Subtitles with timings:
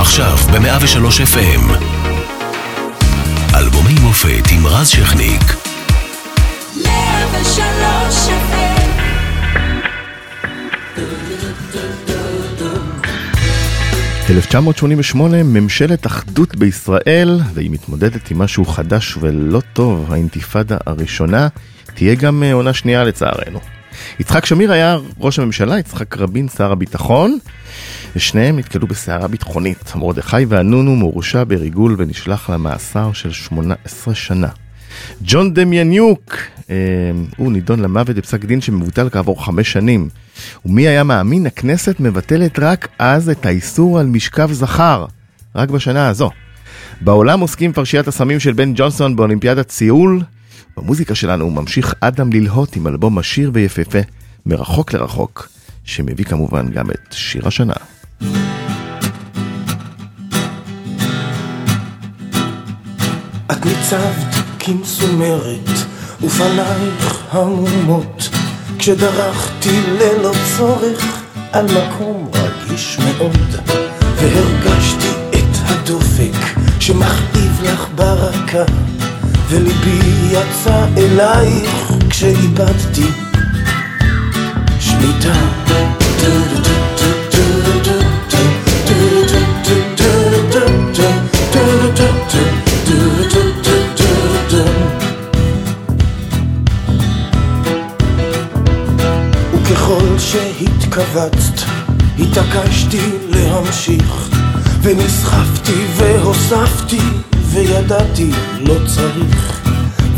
[0.00, 1.84] עכשיו ב-103 FM.
[3.54, 5.42] אלבומי מופת עם רז שכניק.
[6.84, 8.78] 103 FM
[14.30, 21.48] 1988, ממשלת אחדות בישראל, והיא מתמודדת עם משהו חדש ולא טוב, האינתיפאדה הראשונה,
[21.94, 23.77] תהיה גם אה, עונה שנייה לצערנו.
[24.20, 27.38] יצחק שמיר היה ראש הממשלה, יצחק רבין שר הביטחון,
[28.16, 29.92] ושניהם נתקלו בסערה ביטחונית.
[29.96, 34.48] מרדכי ואנונו מורשע בריגול ונשלח למאסר של 18 שנה.
[35.22, 36.34] ג'ון דמיאניוק,
[36.70, 36.76] אה,
[37.36, 40.08] הוא נידון למוות בפסק דין שמבוטל כעבור חמש שנים.
[40.64, 45.06] ומי היה מאמין, הכנסת מבטלת רק אז את האיסור על משכב זכר,
[45.54, 46.30] רק בשנה הזו.
[47.00, 50.22] בעולם עוסקים פרשיית הסמים של בן ג'ונסון באולימפיאדת סיול.
[50.78, 53.98] במוזיקה שלנו ממשיך אדם ללהוט עם אלבום עשיר ויפהפה,
[54.46, 55.48] מרחוק לרחוק,
[55.84, 57.72] שמביא כמובן גם את שיר השנה.
[63.52, 65.68] את ניצבת כמסומרת,
[66.20, 68.28] ופנייך המומות,
[68.78, 73.56] כשדרכתי ללא צורך על מקום רגיש מאוד,
[74.16, 78.64] והרגשתי את הדופק שמכאיב לך ברקה,
[79.48, 83.06] וליבי יצא אלייך כשאיבדתי
[84.80, 85.34] שליטה.
[99.52, 101.62] וככל שהתכווצת,
[102.18, 104.28] התעקשתי להמשיך,
[104.82, 107.00] ונסחפתי והוספתי,
[107.50, 109.60] וידעתי לא צריך,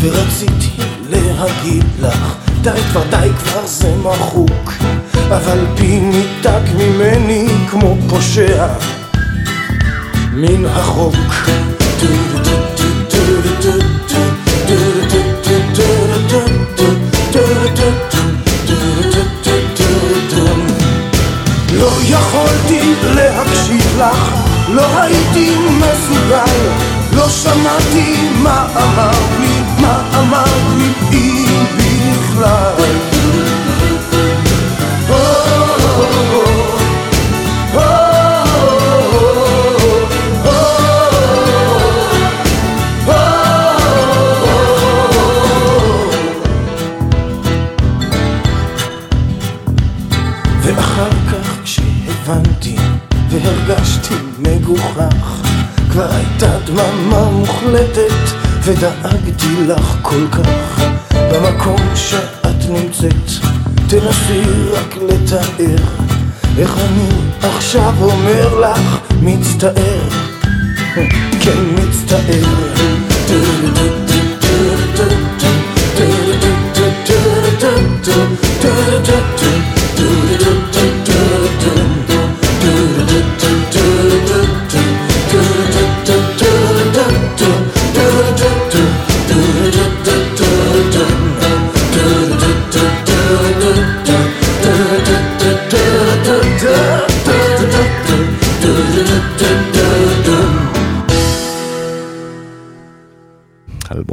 [0.00, 0.70] ורציתי
[1.10, 4.72] להגיד לך, די כבר די כבר זה מחוק,
[5.28, 8.66] אבל פי ניתק ממני כמו פושע.
[10.32, 11.14] מן החוק.
[21.72, 24.34] לא יכולתי להקשיב לך,
[24.68, 29.10] לא הייתי מסוגל, לא שמעתי מה אמר
[29.40, 30.44] לי, מה אמר
[30.78, 32.90] לי, אם בכלל.
[50.62, 52.76] ואחר כך כשהבנתי
[53.30, 55.49] והרגשתי מגוחך
[55.90, 58.12] כבר הייתה דממה מוחלטת
[58.62, 60.84] ודאגתי לך כל כך.
[61.14, 63.30] במקום שאת נמצאת
[63.88, 64.42] תנסי
[64.72, 65.84] רק לתאר
[66.58, 67.08] איך אני
[67.42, 70.08] עכשיו אומר לך מצטער.
[71.40, 72.70] כן מצטער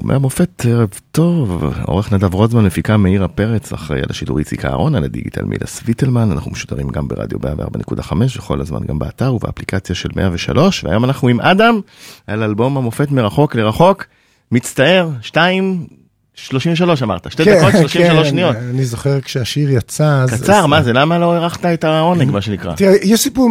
[0.07, 1.63] אלבומי המופת, ערב טוב.
[1.85, 6.31] עורך נדב רוזמן, מפיקה מאירה פרץ, אחראי על השידור איציק אהרון, על הדיגיטל מילה סוויטלמן,
[6.31, 11.41] אנחנו משודרים גם ברדיו 104.5, וכל הזמן גם באתר ובאפליקציה של 103, והיום אנחנו עם
[11.41, 11.79] אדם,
[12.27, 14.05] על אלבום המופת מרחוק לרחוק,
[14.51, 15.87] מצטער, 2,
[16.39, 18.55] 33 אמרת, שתי דקות, 33 שניות.
[18.55, 20.23] כן, אני זוכר כשהשיר יצא.
[20.23, 22.73] אז- קצר, אז- מה זה, למה לא הארכת את העונג, מה שנקרא?
[22.75, 23.49] תראה, יש סיפור,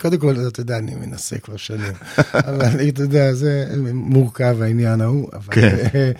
[0.00, 1.92] קודם כל, אתה יודע, אני מנסה כבר שנים,
[2.34, 5.76] אבל אתה יודע, זה מורכב העניין ההוא, אבל כן.
[5.94, 6.10] אה,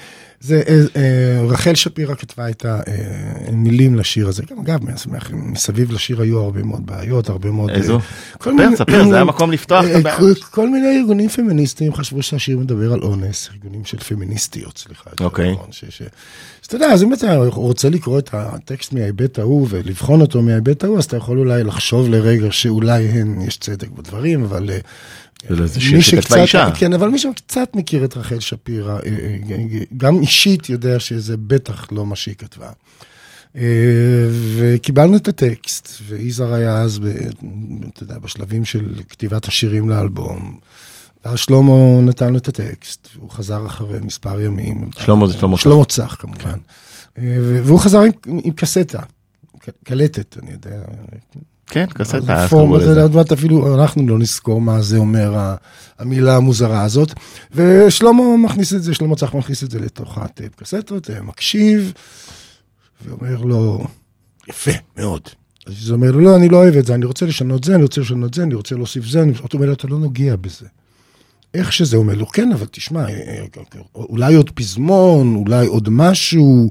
[0.41, 2.66] זה, אה, אה, רחל שפירא כתבה את
[3.48, 7.71] המילים לשיר הזה, גם אגב, מס- מסביב לשיר היו הרבה מאוד בעיות, הרבה מאוד...
[7.71, 7.98] אה, איזו?
[8.42, 10.16] ספר, ספר, זה היה מקום לפתוח את אה, הבעיה.
[10.50, 15.10] כל- מיני ארגונים פמיניסטיים חשבו שהשיר מדבר על אונס, ארגונים של פמיניסטיות, סליחה.
[15.21, 15.53] אוקיי.
[15.53, 15.68] נכון,
[16.62, 20.84] אז אתה יודע, אז אם אתה רוצה לקרוא את הטקסט מההיבט ההוא ולבחון אותו מההיבט
[20.84, 23.03] ההוא, אז אתה יכול אולי לחשוב לרגע שאולי
[23.47, 24.71] יש צדק בדברים, אבל...
[25.51, 25.57] אה,
[25.97, 26.71] מי שקצת- אישה.
[26.75, 29.01] כן, אבל מי שקצת מכיר את רחל שפירא, אה,
[29.51, 29.66] אה,
[29.97, 32.71] גם אישית יודע שזה בטח לא מה שהיא כתבה.
[33.57, 33.63] אה,
[34.57, 37.07] וקיבלנו את הטקסט, ויזהר היה אז, ב-
[37.95, 40.59] אתה יודע, בשלבים של כתיבת השירים לאלבום.
[41.25, 41.72] ואז שלמה
[42.03, 44.91] נתן לו את הטקסט, והוא חזר אחרי מספר ימים.
[44.98, 45.63] שלמה זה שלמה צח.
[45.63, 46.59] שלמה צח כמובן.
[47.19, 49.03] אה, והוא חזר עם, עם קסטה,
[49.84, 50.81] קלטת, אני יודע.
[51.66, 53.03] כן, קסטה, קראו זה.
[53.03, 55.54] עוד מעט אפילו אנחנו לא נזכור מה זה אומר
[55.98, 57.13] המילה המוזרה הזאת.
[57.53, 61.92] ושלמה מכניס את זה, שלמה צח מכניס את זה לתוך הטייפ קסטות, אה, מקשיב,
[63.04, 63.84] ואומר לו,
[64.48, 65.21] יפה, מאוד.
[65.66, 67.83] אז זה אומר לו, לא, אני לא אוהב את זה, אני רוצה לשנות זה, אני
[67.83, 70.66] רוצה לשנות זה, אני רוצה להוסיף זה, אני אומר לו, אתה לא נוגע בזה.
[71.54, 73.45] איך שזה, הוא אומר לו, כן, אבל תשמע, אה, אה,
[73.95, 76.69] אולי עוד פזמון, אולי עוד משהו.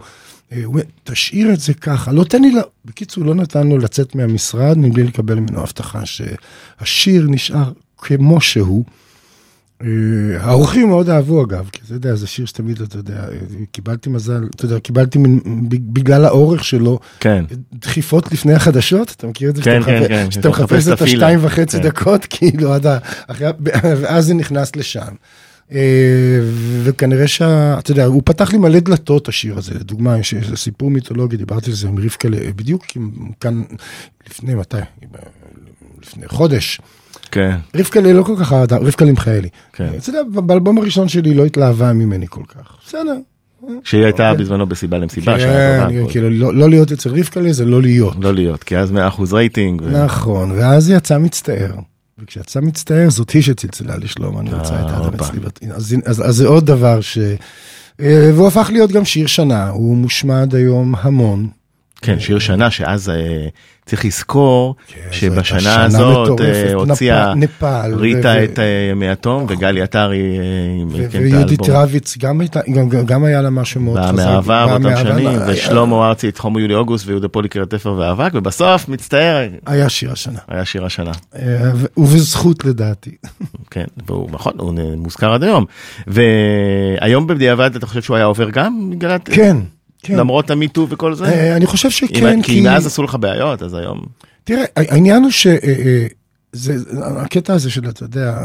[0.55, 2.57] אה, הוא אומר, תשאיר את זה ככה, לא תן לי, ל...
[2.85, 8.83] בקיצור, לא נתן לו לצאת מהמשרד מבלי לקבל ממנו הבטחה שהשיר נשאר כמו שהוא.
[9.81, 9.87] אה,
[10.39, 13.37] האורחים מאוד אהבו אגב, כי אתה יודע, זה שיר שתמיד, אתה יודע, אה,
[13.71, 17.45] קיבלתי מזל, אתה יודע, קיבלתי מין- בגלל האורך שלו, כן.
[17.73, 19.61] דחיפות לפני החדשות, אתה מכיר את זה?
[19.61, 21.01] כן, כן, כן, שאתה מחפש את.
[21.01, 21.83] השתיים וחצי כן.
[21.83, 22.97] דקות, כאילו, עד ה-
[23.81, 25.01] ואז זה נכנס לשם.
[25.71, 26.39] אה,
[26.83, 27.79] וכנראה שה...
[27.79, 29.73] אתה יודע, הוא פתח לי מלא דלתות, השיר הזה.
[29.73, 32.85] לדוגמה, יש איזה סיפור מיתולוגי, דיברתי על זה עם רבקה, בדיוק
[33.39, 33.61] כאן,
[34.29, 34.77] לפני מתי?
[36.01, 36.81] לפני חודש.
[37.31, 39.49] כן, רבקה לא כל כך אהדה, רבקה מיכאלי.
[39.73, 39.89] כן.
[39.97, 42.77] אתה יודע, באלבום הראשון שלי לא התלהבה ממני כל כך.
[42.87, 43.17] בסדר.
[43.83, 44.45] שהיא הייתה אוקיי.
[44.45, 48.15] בזמנו בסיבה למסיבה, כן, כאילו, לא לא להיות אצל רבקה זה לא להיות.
[48.19, 48.95] לא להיות, כי אז 100%
[49.33, 49.83] רייטינג.
[49.83, 51.75] נכון, ואז יצאה מצטער.
[52.19, 55.25] וכשיצא מצטער, זאת היא שצלצלה לשלום, אני רוצה את האדם הופה.
[55.25, 55.71] אצלי.
[55.71, 57.17] אז, אז, אז זה עוד דבר ש...
[57.99, 61.49] אה, והוא הפך להיות גם שיר שנה, הוא מושמע עד היום המון.
[62.05, 63.47] כן, שיר שנה, שאז אה,
[63.85, 67.33] צריך לזכור כן, שבשנה שנה הזאת אה, הוציאה
[67.95, 70.37] ריטה את אה, ימי התום, וגלי עטרי
[70.81, 71.59] עם- כן, את ויהודית.
[71.69, 72.17] רביץ,
[73.05, 74.45] גם, היה לה משהו מאוד חזק.
[74.45, 78.89] באה באותם שנים, היה- ושלמה ארצי את חומו יולי אוגוסט ויהודה פוליקר תפר ואבק, ובסוף
[78.89, 81.11] מצטער, היה שיר השנה, היה שיר השנה.
[81.97, 83.11] ובזכות לדעתי.
[83.71, 85.65] כן, והוא נכון, הוא מוזכר עד היום.
[86.07, 88.91] והיום בדיעבד אתה חושב שהוא היה עובר גם
[89.25, 89.57] כן,
[90.05, 90.15] כן.
[90.15, 91.25] למרות המיטו וכל זה?
[91.25, 94.01] אה, אני חושב שכן, כי מאז עשו לך בעיות, אז היום...
[94.43, 95.47] תראה, העניין הוא ש...
[95.47, 96.07] אה, אה,
[96.51, 96.75] זה,
[97.17, 98.37] הקטע הזה של, אתה יודע,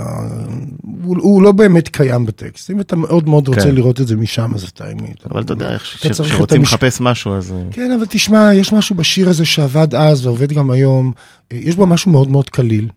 [1.02, 2.70] הוא, הוא לא באמת קיים בטקסט.
[2.70, 3.74] אם אתה מאוד מאוד רוצה כן.
[3.74, 4.84] לראות את זה משם, אז אתה...
[5.30, 7.54] אבל אתה יודע, ש- כשרוצים המש- לחפש משהו, אז...
[7.70, 11.12] כן, אבל תשמע, יש משהו בשיר הזה שעבד אז ועובד גם היום.
[11.50, 12.88] יש בו משהו מאוד מאוד קליל.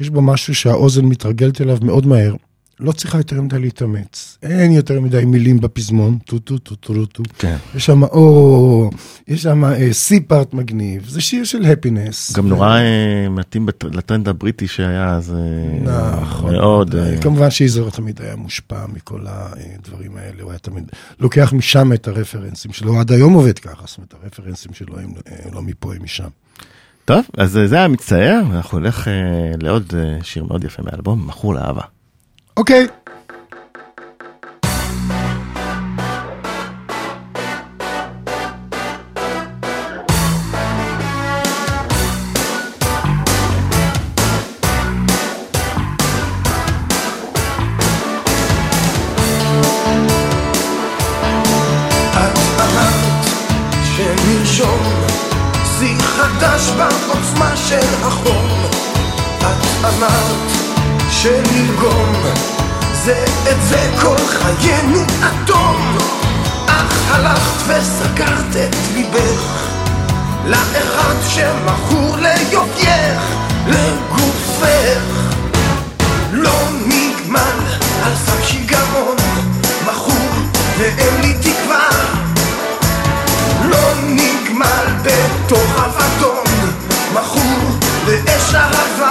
[0.00, 2.34] יש בו משהו שהאוזן מתרגלת אליו מאוד מהר.
[2.80, 4.38] לא צריכה יותר מדי להתאמץ.
[4.42, 6.18] אין יותר מדי מילים בפזמון.
[6.24, 7.22] טו טו טו טו טו.
[7.38, 7.56] כן.
[7.74, 8.90] יש שם או,
[9.28, 11.08] יש שם אה, C part מגניב.
[11.08, 12.32] זה שיר של הפינס.
[12.36, 16.54] גם נורא אה, מתאים לטרנד הבריטי שהיה, אז אה, נכון.
[16.54, 16.94] מאוד.
[16.94, 20.84] אה, כמובן שיזהר תמיד היה מושפע מכל הדברים האלה, הוא היה תמיד
[21.20, 25.50] לוקח משם את הרפרנסים שלו, עד היום עובד ככה, זאת אומרת הרפרנסים שלו הם אה,
[25.52, 26.28] לא מפה הם משם.
[27.06, 29.12] טוב, אז אה, זה היה מצטער, אנחנו נלך אה,
[29.62, 31.82] לעוד אה, שיר מאוד יפה מהאלבום, מכור לאהבה.
[32.56, 32.86] אוקיי.
[70.46, 73.22] לאחד שמכור ליופייך
[73.66, 75.02] לגופך.
[76.32, 77.60] לא נגמל
[78.04, 79.16] על סף שיגעון
[79.86, 80.28] מכור
[80.78, 81.88] ואין לי תקווה.
[83.64, 86.44] לא נגמל בתוך אבדון
[87.14, 89.05] מכור לאש אהבה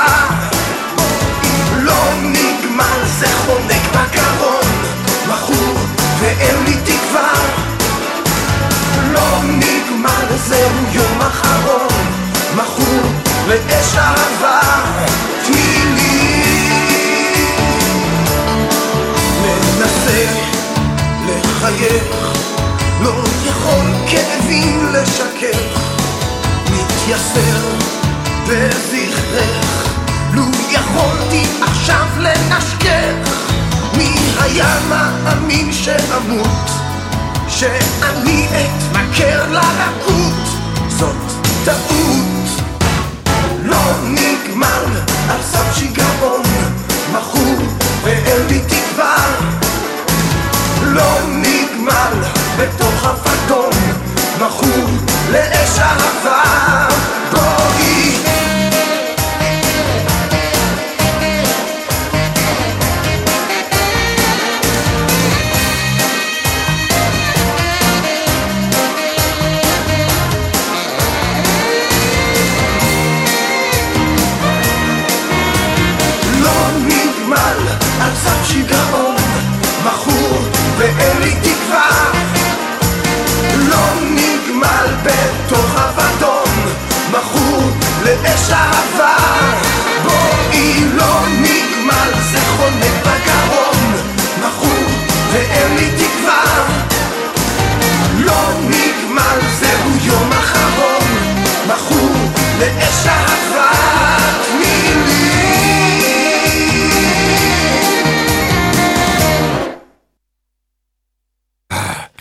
[23.02, 23.26] לא
[37.50, 40.48] שאני אתמכר לרקות?
[40.88, 41.16] זאת
[41.66, 42.35] טעות
[44.04, 44.86] נגמר
[45.30, 46.42] על סף שיגעון
[47.12, 47.58] מכור
[48.04, 49.16] ואין לי תקווה.
[50.82, 52.14] לא נגמל
[52.58, 53.72] בתוך אבדון
[54.42, 54.88] מכור
[55.32, 56.35] לאש אהבה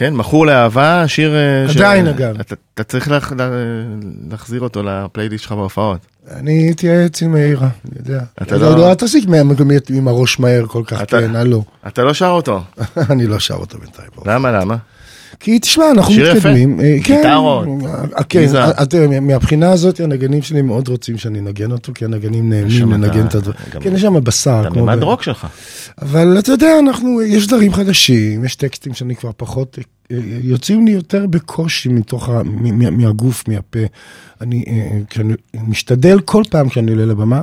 [0.05, 1.35] כן, מכור לאהבה, שיר...
[1.35, 2.41] אה, ש- עדיין, אגב.
[2.41, 3.51] אתה- אתה צריך להח- לה-
[4.31, 5.99] להחזיר אותו לפלייליסט שלך בהופעות.
[6.31, 8.25] אני אתייעץ עם מאירה, אני יודע.
[8.43, 9.29] אתה לא, לא- לא, אל תסיק
[9.91, 11.65] עם הראש מהר כל כך, אתה- כן, הלו.
[11.87, 12.63] אתה לא שר אותו.
[13.11, 14.09] אני לא שר אותו בינתיים.
[14.27, 14.77] למה, למה?
[15.41, 16.37] כי תשמע, אנחנו שיר יפה.
[16.37, 16.81] מתקדמים.
[16.81, 17.69] אה, כן, גיטרות,
[18.17, 18.57] אה, כן.
[18.57, 23.27] אה, תראה, מהבחינה הזאת הנגנים שלי מאוד רוצים שאני אנגן אותו, כי הנגנים נהנים לנגן
[23.27, 23.59] את הדברים.
[23.81, 24.65] כן, יש שם בשר.
[24.69, 25.47] אתה ממד רוק שלך.
[26.03, 29.79] אבל אתה יודע, אנחנו, יש דברים חדשים, יש טקסטים שאני כבר פחות,
[30.43, 33.79] יוצאים לי יותר בקושי מתוך, ה, מ- מ- מהגוף, מהפה.
[34.41, 34.65] אני,
[35.11, 37.43] כשאני משתדל כל פעם כשאני עולה לבמה,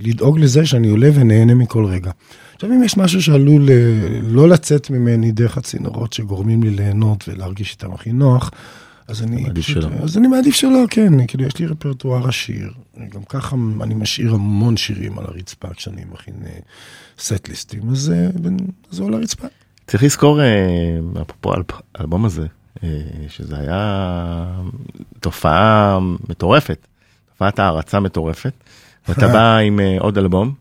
[0.00, 2.10] לדאוג לזה שאני עולה ונהנה מכל רגע.
[2.60, 3.74] עכשיו, אם יש משהו שעלול אה,
[4.22, 8.50] לא לצאת ממני דרך הצינורות שגורמים לי ליהנות ולהרגיש איתם הכי נוח,
[9.08, 9.90] אז אני, מעדיף פשוט- שלא.
[10.02, 12.70] אז אני מעדיף שלא, כן, כאילו יש לי רפרטואר עשיר,
[13.08, 16.34] גם ככה אני משאיר המון שירים על הרצפה כשאני מכין
[17.18, 18.56] סט-ליסטים, אז אה, בין-
[18.92, 19.46] אז הוא על הרצפה.
[19.86, 20.46] צריך לזכור, אה,
[21.22, 21.64] אפרופו האלב-
[21.94, 22.46] האלבום הזה,
[22.84, 22.88] אה,
[23.28, 24.46] שזה היה
[25.20, 25.98] תופעה
[26.28, 26.86] מטורפת,
[27.32, 28.52] תופעת הערצה מטורפת,
[29.08, 30.52] ואתה בא עם אה, עוד אלבום, אה,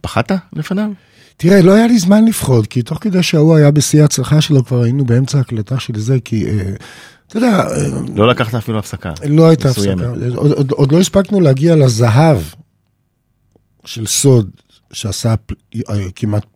[0.00, 0.90] פחדת לפניו?
[1.36, 4.82] תראה, לא היה לי זמן לפחוד, כי תוך כדי שההוא היה בשיא ההצלחה שלו, כבר
[4.82, 6.74] היינו באמצע הקלטה של זה, כי, אה,
[7.26, 9.12] אתה יודע, אה, לא לקחת אפילו הפסקה.
[9.28, 10.04] לא הייתה מסוימת.
[10.04, 10.36] הפסקה.
[10.36, 12.38] עוד, עוד, עוד לא הספקנו להגיע לזהב
[13.84, 14.50] של סוד,
[14.92, 15.34] שעשה
[15.90, 16.48] אה, כמעט אה,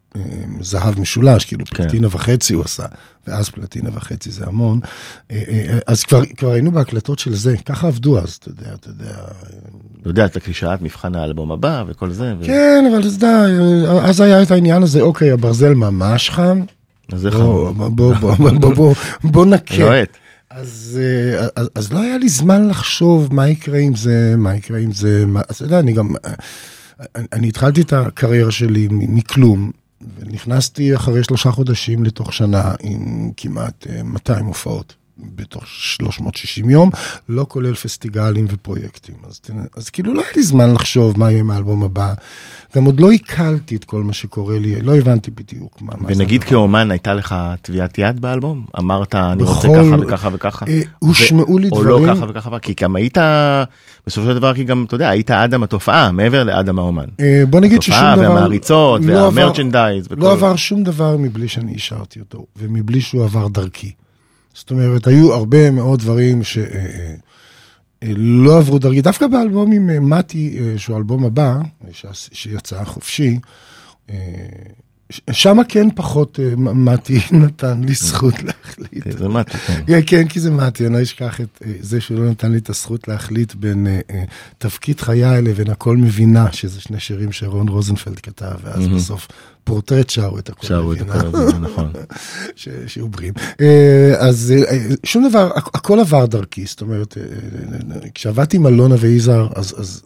[0.61, 1.83] זהב משולש, כאילו כן.
[1.85, 2.85] פלטינה וחצי הוא עשה,
[3.27, 4.81] ואז פלטינה וחצי זה המון.
[5.31, 8.89] אה, אה, אז כבר, כבר היינו בהקלטות של זה, ככה עבדו אז, אתה יודע, אתה
[8.89, 9.15] יודע.
[10.01, 12.35] אתה יודע, את הקלישאת מבחן האלבום הבא וכל זה.
[12.41, 13.45] ו- כן, אבל אתה יודע,
[13.89, 16.63] אה, אז היה את העניין הזה, אוקיי, הברזל ממש חם,
[17.13, 17.71] אז זה בוא, חמור.
[17.71, 19.77] בוא, בוא, בוא, בוא, בוא, בוא נקה.
[19.79, 20.17] לוהט.
[20.51, 24.79] אז, אה, אז, אז לא היה לי זמן לחשוב מה יקרה עם זה, מה יקרה
[24.79, 26.33] עם זה, מה, אז אתה יודע, אני גם, אה,
[27.33, 29.71] אני, התחלתי את הקריירה שלי מכלום,
[30.17, 34.95] ונכנסתי אחרי שלושה חודשים לתוך שנה עם כמעט אה, 200 הופעות.
[35.37, 36.91] בתוך 360 יום,
[37.29, 39.15] לא כולל פסטיגלים ופרויקטים.
[39.29, 39.41] אז,
[39.77, 42.15] אז כאילו לא היה לי זמן לחשוב מה יהיה עם האלבום הבא.
[42.77, 46.23] גם עוד לא עיכלתי את כל מה שקורה לי, לא הבנתי בדיוק מה, מה זה
[46.23, 46.45] ונגיד.
[46.45, 48.65] כאומן הייתה לך טביעת יד באלבום?
[48.79, 50.67] אמרת אני רוצה בכל- ככה וככה וככה?
[50.69, 53.19] אה, הושמעו לי או דברים- לא ככה וככה, כי גם היית,
[54.07, 57.05] בסופו של דבר, כי גם, אתה יודע, היית אדם התופעה, מעבר לאדם האומן.
[57.21, 58.25] אה, בוא נגיד ששום התופעה דבר...
[58.35, 63.49] והמעריצות לא והמרצ'נדייז וכל- לא עבר שום דבר מבלי שאני אישרתי אותו, ומבלי שהוא עבר
[63.49, 63.93] דרכי.
[64.59, 67.19] זאת אומרת, היו הרבה מאוד דברים שלא
[68.59, 69.01] עברו דרכי.
[69.01, 73.39] דווקא באלבום עם אה, מתי, אה, שהוא האלבום הבא, אה, שיצא חופשי,
[74.11, 74.17] אה,
[75.33, 79.19] שמה כן פחות אה, מתי נתן לי זכות להחליט.
[79.19, 80.01] זה מתי, כן.
[80.07, 82.71] כן, כי זה מתי, אני לא אשכח את אה, זה שהוא לא נתן לי את
[82.71, 84.25] הזכות להחליט בין אה, אה,
[84.59, 89.29] תפקיד חיי לבין הכל מבינה, שזה שני שירים שרון רוזנפלד כתב, ואז בסוף
[89.65, 91.15] פורטרט שרו את הכל שרו את מבינה.
[91.15, 91.93] הכל הזה, נכון.
[92.87, 93.35] שיהיו בריאים.
[93.61, 98.09] אה, אז אה, אה, שום דבר, הכ- הכל עבר דרכי, זאת אומרת, אה, אה, אה,
[98.15, 100.03] כשעבדתי עם אלונה ויזהר, אז...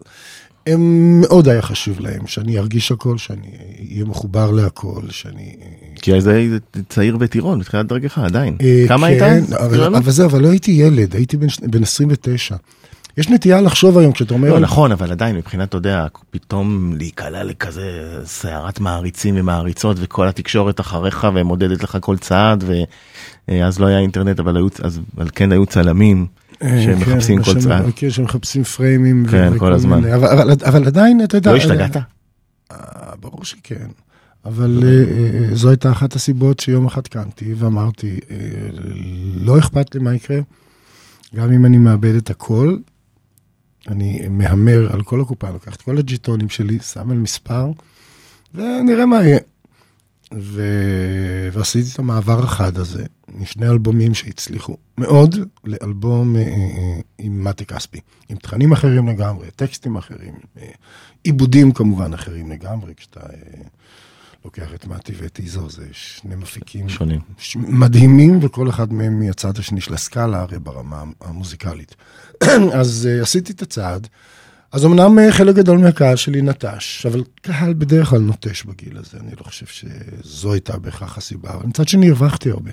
[0.66, 3.47] הם מאוד היה חשוב להם, שאני ארגיש הכל, שאני
[3.90, 5.57] אהיה מחובר להכל, שאני...
[5.62, 5.66] אה,
[6.02, 8.57] כי אז היית צעיר וטירון בתחילת דרכך, עדיין.
[8.62, 9.52] אה, כמה כן, היית?
[9.52, 12.57] אבל, זהו, אבל לא הייתי ילד, הייתי בן, ש- בן 29.
[13.16, 14.50] יש נטייה לחשוב היום, כשאתה אומר...
[14.50, 17.83] לא, נכון, אבל עדיין, מבחינת, אתה יודע, פתאום להיקלע לכזה
[18.25, 22.64] סערת מעריצים ומעריצות, וכל התקשורת אחריך ומודדת לך כל צעד,
[23.49, 26.41] ואז לא היה אינטרנט, אבל היו, אז, אבל כן היו צלמים אה,
[26.85, 27.85] שמחפשים כן, כל שמ- צעד.
[27.97, 29.26] כן, שמחפשים פריימים.
[29.31, 30.04] כן, כל הזמן.
[30.64, 31.50] אבל, עדיין, אתה יודע...
[31.52, 31.97] לא השתגעת?
[31.97, 32.76] אה,
[33.21, 33.87] ברור שכן.
[34.45, 38.37] אבל אה, אה, זו הייתה אחת הסיבות שיום אחד קמתי ואמרתי, אה,
[39.35, 40.38] לא אכפת לי מה יקרה,
[41.35, 42.76] גם אם אני מאבד את הכל,
[43.88, 47.71] אני מהמר על כל הקופה, לוקח את כל הג'יטונים שלי, שם על מספר,
[48.54, 49.38] ונראה מה יהיה.
[50.40, 50.62] ו...
[51.52, 58.00] ועשיתי את המעבר החד הזה, משני אלבומים שהצליחו מאוד, לאלבום אה, אה, עם מתי כספי,
[58.28, 60.66] עם תכנים אחרים לגמרי, טקסטים אחרים, אה,
[61.24, 63.62] עיבודים כמובן אחרים לגמרי, כשאתה אה,
[64.44, 67.20] לוקח את מתי ואת איזו, זה שני מפיקים שונים.
[67.38, 71.94] ש- מדהימים, וכל אחד מהם מהצד השני של הסקאלה, הרי ברמה המוזיקלית.
[72.80, 74.08] אז uh, עשיתי את הצעד,
[74.73, 79.19] אז אמנם אה, חלק גדול מהקהל שלי נטש, אבל קהל בדרך כלל נוטש בגיל הזה,
[79.21, 82.71] אני לא חושב שזו הייתה בהכרח הסיבה, אבל מצד שני הרווחתי הרבה.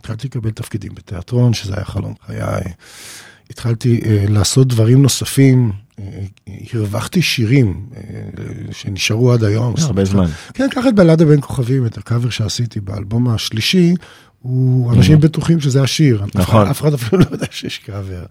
[0.00, 2.64] התחלתי לקבל תפקידים בתיאטרון, שזה היה חלום חיי.
[3.50, 6.00] התחלתי uh, לעשות דברים נוספים, uh,
[6.72, 7.96] הרווחתי שירים uh,
[8.72, 9.74] שנשארו עד היום.
[9.82, 10.26] הרבה זמן.
[10.54, 13.94] כן, קח את בלדה בין כוכבים, את הקאבר שעשיתי באלבום השלישי,
[14.44, 16.22] הוא, אנשים בטוחים שזה השיר.
[16.34, 16.66] נכון.
[16.66, 18.22] אף אחד אפילו לא יודע שיש קאבר.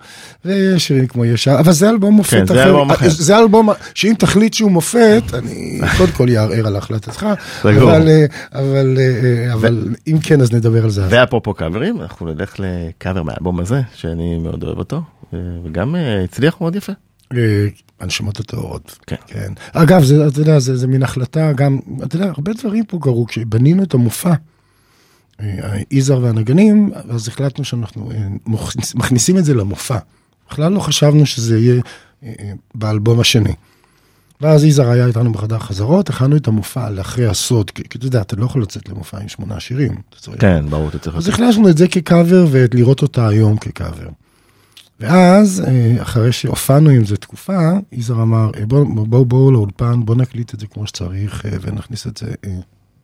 [0.46, 3.10] ויש שירים כמו ישר, אבל זה אלבום מופת כן, זה אלבום אחר.
[3.10, 7.26] זה אלבום, שאם תחליט שהוא מופת, אני קודם כל יערער על החלטתך.
[7.64, 11.06] אבל, אה, אבל, אה, אבל אם כן, אז נדבר על זה.
[11.10, 15.02] ואפרופו קאברים, אנחנו נלך לקאבר מהאלבום הזה, שאני מאוד אוהב אותו,
[15.34, 16.94] אה, וגם אה, הצליח מאוד יפה.
[17.34, 17.68] אה,
[18.00, 18.98] הנשמות הטהורות.
[19.08, 19.16] כן.
[19.28, 19.54] כן.
[19.74, 23.26] אגב, זה, אתה יודע, זה, זה מין החלטה, גם, אתה יודע, הרבה דברים פה קרו,
[23.26, 24.36] כשבנינו את המופע, אה,
[25.92, 28.28] יזהר והנגנים, אז החלטנו שאנחנו אה,
[28.96, 29.98] מכניסים את זה למופע.
[30.50, 31.82] בכלל לא חשבנו שזה יהיה
[32.24, 33.54] אה, אה, באלבום השני.
[34.42, 38.36] ואז יזהר היה איתנו בחדר חזרות, הכנו את המופע לאחרי הסוד, כי אתה יודע, אתה
[38.36, 39.96] לא יכול לצאת למופע עם שמונה שירים.
[40.40, 41.16] כן, ברור, אתה צריך...
[41.16, 44.10] אז הכנסנו את זה כקאבר ולראות אותה היום כקאבר.
[45.00, 45.64] ואז,
[46.02, 50.68] אחרי שהופענו עם זה תקופה, יזהר אמר, בואו בוא, בוא לאולפן, בואו נקליט את זה
[50.68, 52.28] כמו שצריך, ונכניס את זה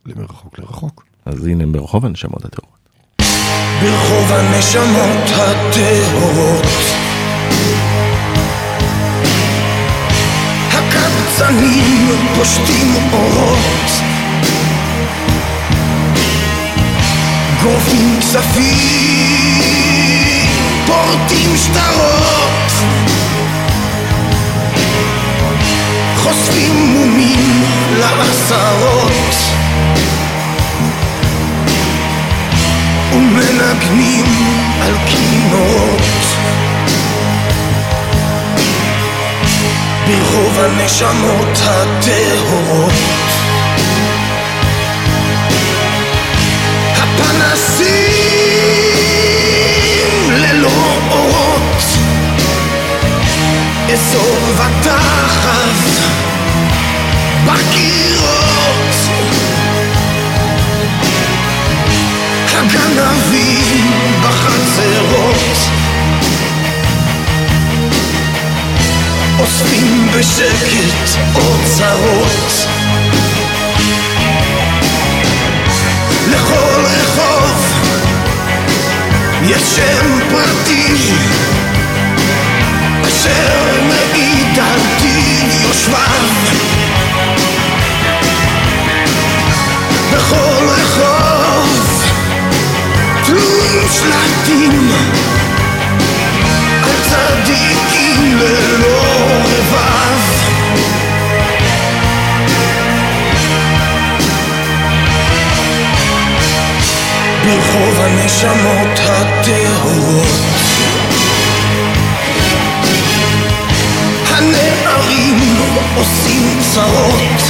[0.06, 1.09] למרחוק לרחוק.
[1.32, 2.78] אז הנה ברחוב הנשמות הטהורות.
[3.82, 6.66] ברחוב הנשמות הטהורות.
[10.72, 13.90] הקבצנים פושטים אורות.
[17.62, 19.60] גורפים כספים
[20.86, 22.72] פורטים שטרות.
[26.16, 27.64] חושפים מומים
[27.98, 29.34] לעשרות
[33.12, 34.24] ומנגנים
[34.82, 36.00] על כינורות
[40.06, 42.92] ברחוב הנשמות הטהורות.
[46.96, 48.10] הפנסים
[50.30, 51.82] ללא אורות.
[53.92, 55.50] אזור ותחת
[57.44, 58.94] בקירות
[62.60, 63.90] הגנבים
[64.22, 65.56] בחצרות.
[69.38, 72.66] אוספים בשקט אוצרות.
[76.30, 77.74] לכל רחוב
[79.44, 80.94] יש שם פרטי.
[83.08, 86.28] אשר מעיד על טיב יושביו.
[90.12, 91.99] בכל רחוב
[93.70, 94.92] תלויים שלטים
[96.82, 100.20] על צדיקים ללא רבב
[107.44, 110.26] ברחוב הנשמות הטהורות
[114.30, 115.38] הנערים
[115.96, 117.42] עושים צרות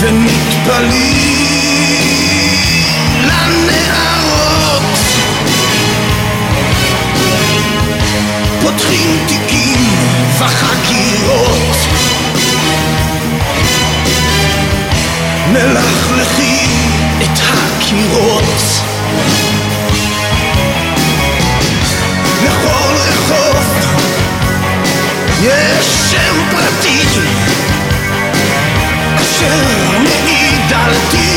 [0.00, 1.22] ומתפלאים
[3.22, 4.98] לנערות
[8.62, 9.80] פותחים תיקים
[10.38, 11.76] וחקירות
[15.52, 16.70] מלכלכים
[17.22, 18.44] את הקירות
[22.44, 23.56] לכל רחוב
[25.42, 27.02] יש שם פרטי
[29.16, 29.64] אשר
[30.02, 31.32] מעיד על טיב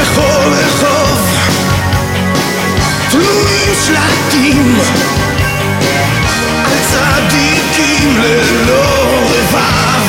[0.00, 1.38] בכל רחוב.
[3.10, 4.78] תלויים שלטים.
[6.64, 8.82] על צדיקים ללא
[9.30, 10.00] רבב.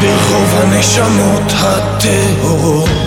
[0.00, 2.99] ברחוב הנשמות הטהורות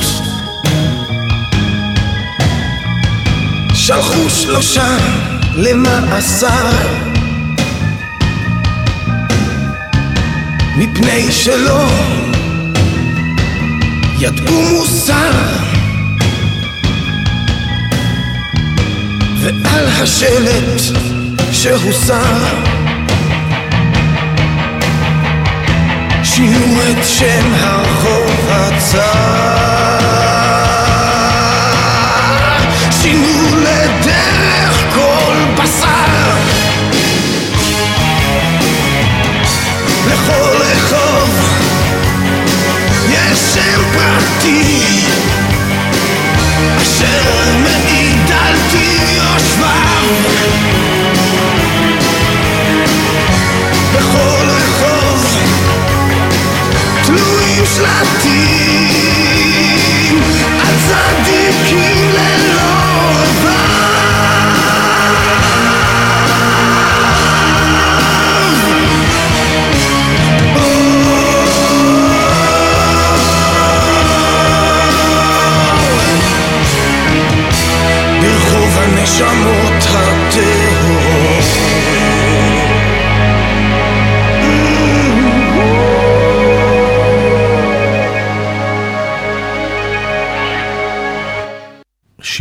[3.93, 4.97] שלחו שלושה
[5.56, 6.71] למאסר
[10.77, 11.86] מפני שלא
[14.19, 15.32] ידעו מוסר.
[19.41, 20.82] ועל השלט
[21.51, 22.38] שהוסר
[26.23, 30.12] שינו את שם הרחוב הצר
[49.12, 50.92] your smile.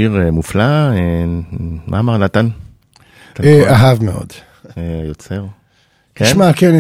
[0.03, 1.25] שיר אה, מופלא, אה,
[1.87, 2.49] מה אמר נתן?
[3.45, 4.33] אה, אהב מאוד.
[5.09, 5.45] יוצר.
[6.15, 6.25] כן?
[6.25, 6.75] תשמע, כן,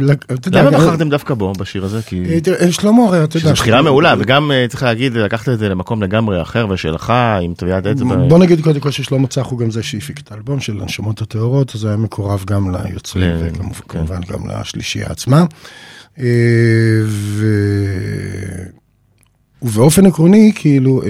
[0.00, 2.00] לק- אתה יודע, למה בחרתם דווקא בו, בשיר הזה?
[2.06, 2.22] כי...
[2.70, 3.46] שלמה הרי, אתה יודע...
[3.48, 7.12] שזו בחירה מעולה, וגם צריך להגיד, לקחת את זה למקום לגמרי אחר ושלך,
[7.42, 8.16] עם טביעת אצבע.
[8.28, 11.74] בוא נגיד קודם כל ששלמה צח הוא גם זה שהפיק את האלבום של הנשמות הטהורות,
[11.74, 15.44] אז היה מקורב גם ליוצרים ל- וכמובן גם לשלישייה עצמה.
[19.62, 21.02] ובאופן עקרוני, כאילו,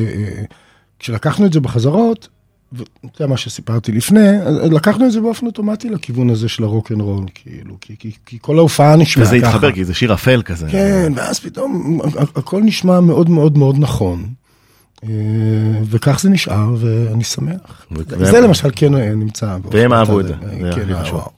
[1.04, 2.28] כשלקחנו את זה בחזרות,
[2.72, 4.28] וזה מה שסיפרתי לפני,
[4.72, 8.96] לקחנו את זה באופן אוטומטי לכיוון הזה של הרוקנרול, כאילו, כי, כי, כי כל ההופעה
[8.96, 9.36] נשמעה ככה.
[9.36, 10.66] וזה התחבר, כי זה שיר אפל כזה.
[10.70, 12.00] כן, ואז פתאום
[12.36, 14.26] הכל נשמע מאוד מאוד מאוד נכון.
[15.08, 17.86] אה, וכך זה נשאר, ואני שמח.
[18.18, 19.56] זה למשל כן נמצא.
[19.70, 20.26] והם אהבו את.
[20.26, 20.72] זה, אה.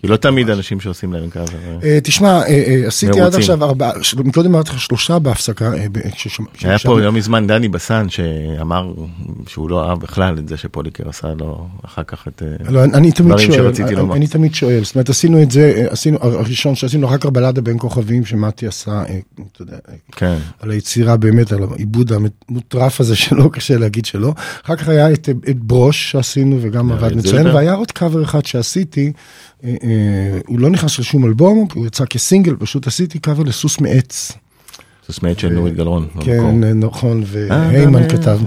[0.01, 1.47] כי לא תמיד אנשים שעושים להם קאבר.
[1.83, 2.43] אה, תשמע,
[2.87, 3.35] עשיתי עד.
[3.35, 3.93] עכשיו ארבעה,
[4.25, 5.73] מקודם אמרתי לך שלושה בהפסקה.
[6.63, 8.93] היה פה לא מזמן דני בסן שאמר
[9.47, 12.43] שהוא לא אהב בכלל את זה שפוליקר עשה לו אחר כך את...
[12.69, 12.87] לא,
[13.19, 14.17] דברים שרציתי לומר.
[14.17, 17.79] אני תמיד שואל, זאת אומרת עשינו את זה, עשינו, הראשון שעשינו אחר כך בלדה בין
[17.79, 19.03] כוכבים שמתי עשה,
[19.53, 19.77] אתה יודע,
[20.13, 20.37] כן.
[20.61, 24.35] על היצירה באמת, על העיבוד המוטרף הזה שלו, קשה להגיד שלא.
[24.65, 27.47] אחר כך היה את, את ברוש שעשינו וגם עבד מצוין.
[27.47, 29.13] והיה עוד קאבר אחד שעשיתי,
[29.65, 34.33] אה, אה, הוא לא נכנס לשום אלבום, הוא יצא כסינגל, פשוט עשיתי קאבר לסוס מעץ.
[35.07, 36.07] סוס מעט של נורית גלרון.
[36.21, 36.69] כן, במקור.
[36.69, 38.39] אה, נכון, אה, והיימן כתב,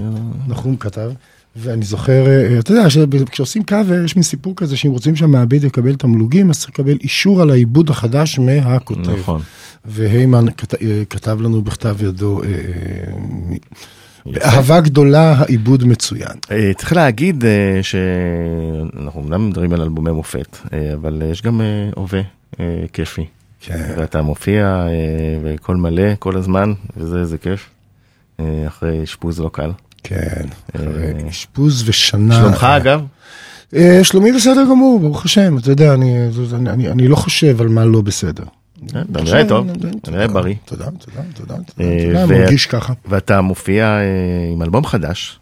[0.48, 1.10] נחום כתב.
[1.56, 2.24] ואני זוכר,
[2.58, 2.86] אתה יודע,
[3.30, 7.42] כשעושים קאבר, יש מין סיפור כזה שאם רוצים שהמעביד יקבל תמלוגים, אז צריך לקבל אישור
[7.42, 9.10] על העיבוד החדש מהכותב.
[9.10, 9.40] נכון.
[9.84, 10.74] והיימן כת-
[11.10, 12.40] כתב לנו בכתב ידו,
[14.32, 16.36] באהבה גדולה העיבוד מצוין.
[16.50, 21.60] אה, צריך להגיד אה, שאנחנו אמנם מדברים על אלבומי מופת, אה, אבל יש גם
[21.96, 22.20] הווה
[22.92, 23.26] כיפי.
[23.60, 23.94] כן.
[23.96, 24.86] ואתה מופיע
[25.44, 27.70] בקול מלא כל הזמן, וזה זה כיף.
[28.66, 29.70] אחרי אשפוז לא קל.
[30.02, 32.34] כן, אחרי אשפוז ושנה.
[32.40, 33.00] שלומך אגב?
[34.02, 36.16] שלומי בסדר גמור, ברוך השם, אתה יודע, אני,
[36.54, 38.44] אני, אני, אני לא חושב על מה לא בסדר.
[38.96, 39.68] אה, אתה נראה טוב,
[40.02, 40.54] אתה נראה בריא.
[40.64, 42.92] תודה, תודה, תודה, תודה, אה, מרגיש ככה.
[43.06, 44.02] ואתה מופיע אה,
[44.52, 45.38] עם אלבום חדש,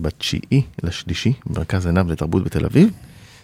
[0.00, 2.90] בתשיעי לשלישי, במרכז עינב לתרבות בתל אביב.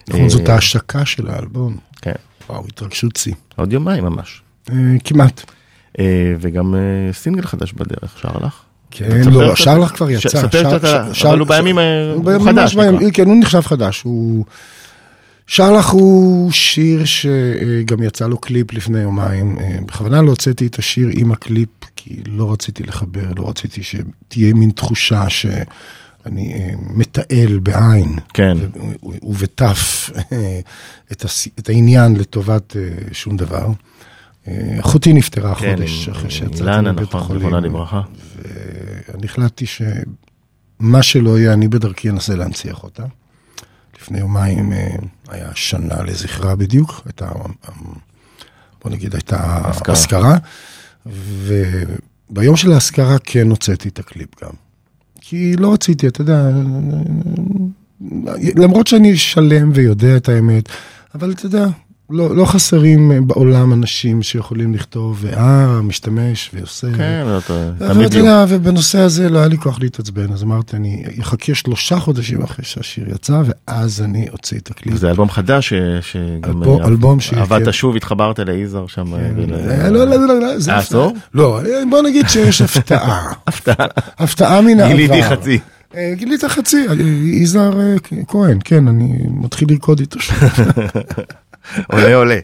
[0.09, 1.77] נכון, זאת ההשקה של האלבום.
[2.03, 2.13] כן,
[2.49, 3.35] וואו, התרגשות שיא.
[3.57, 4.43] עוד יומיים ממש.
[5.05, 5.43] כמעט.
[6.41, 6.75] וגם
[7.13, 8.61] סינגל חדש בדרך, שר לך?
[8.91, 9.65] כן, לא, קצת.
[9.65, 10.29] שר לך כבר יצא.
[10.29, 10.85] ספר קצת
[11.25, 11.79] אבל הוא בימים,
[12.15, 12.77] הוא חדש.
[13.13, 14.03] כן, הוא נחשב חדש.
[14.03, 14.45] הוא...
[15.55, 19.59] שר לך הוא שיר שגם יצא לו קליפ לפני יומיים.
[19.59, 24.55] אה, בכוונה לא הוצאתי את השיר עם הקליפ, כי לא רציתי לחבר, לא רציתי שתהיה
[24.55, 28.19] מין תחושה שאני אה, מתעל בעין.
[28.35, 28.57] כן.
[29.23, 30.61] ובתף אה,
[31.13, 32.77] את הס- את העניין לטובת
[33.13, 33.69] שום דבר.
[34.81, 37.43] אחותי נפטרה כן, חודש אחרי שיצאתי אילנה, מבית נכון, החולים.
[37.43, 38.01] זיכרונה לברכה.
[38.39, 43.03] ואני החלטתי שמה שלא יהיה, אני בדרכי אנסה להנציח אותה.
[44.03, 44.89] לפני יומיים אה,
[45.29, 47.29] היה שנה לזכרה בדיוק, הייתה,
[48.83, 49.95] בוא נגיד, הייתה אזכרה.
[49.95, 50.39] אזכרה,
[52.31, 54.51] וביום של האזכרה כן הוצאתי את הקליפ גם.
[55.21, 56.51] כי לא רציתי, אתה יודע,
[58.57, 60.69] למרות שאני שלם ויודע את האמת,
[61.15, 61.67] אבל אתה יודע,
[62.13, 66.87] לא, לא חסרים אה, בעולם אנשים שיכולים לכתוב, אה, משתמש ועושה.
[66.97, 68.45] כן, אתה- תמיד יהיו.
[68.49, 73.09] ובנושא הזה לא היה לי כוח להתעצבן, אז אמרתי, אני אחכה שלושה חודשים אחרי שהשיר
[73.11, 74.97] יצא, ואז אני אוציא את הקליפ.
[74.97, 77.73] זה אלבום חדש ש- שגם אלבום- אה, ש- עבדת כן.
[77.73, 79.15] שוב, התחברת ליזהר שם.
[79.15, 79.19] אה,
[79.85, 80.79] אה, לא, לא, לא, לא, זה.
[80.79, 81.13] אסור?
[81.35, 83.33] לא, בוא נגיד שיש הפתעה.
[83.47, 83.87] הפתעה.
[84.19, 84.97] הפתעה מן העבר.
[84.97, 85.59] גיליתי חצי.
[86.15, 86.87] גילית חצי,
[87.25, 87.73] יזהר
[88.29, 90.37] כהן, כן, אני מתחיל לרקוד איתו שוב.
[91.93, 92.39] עולה עולה.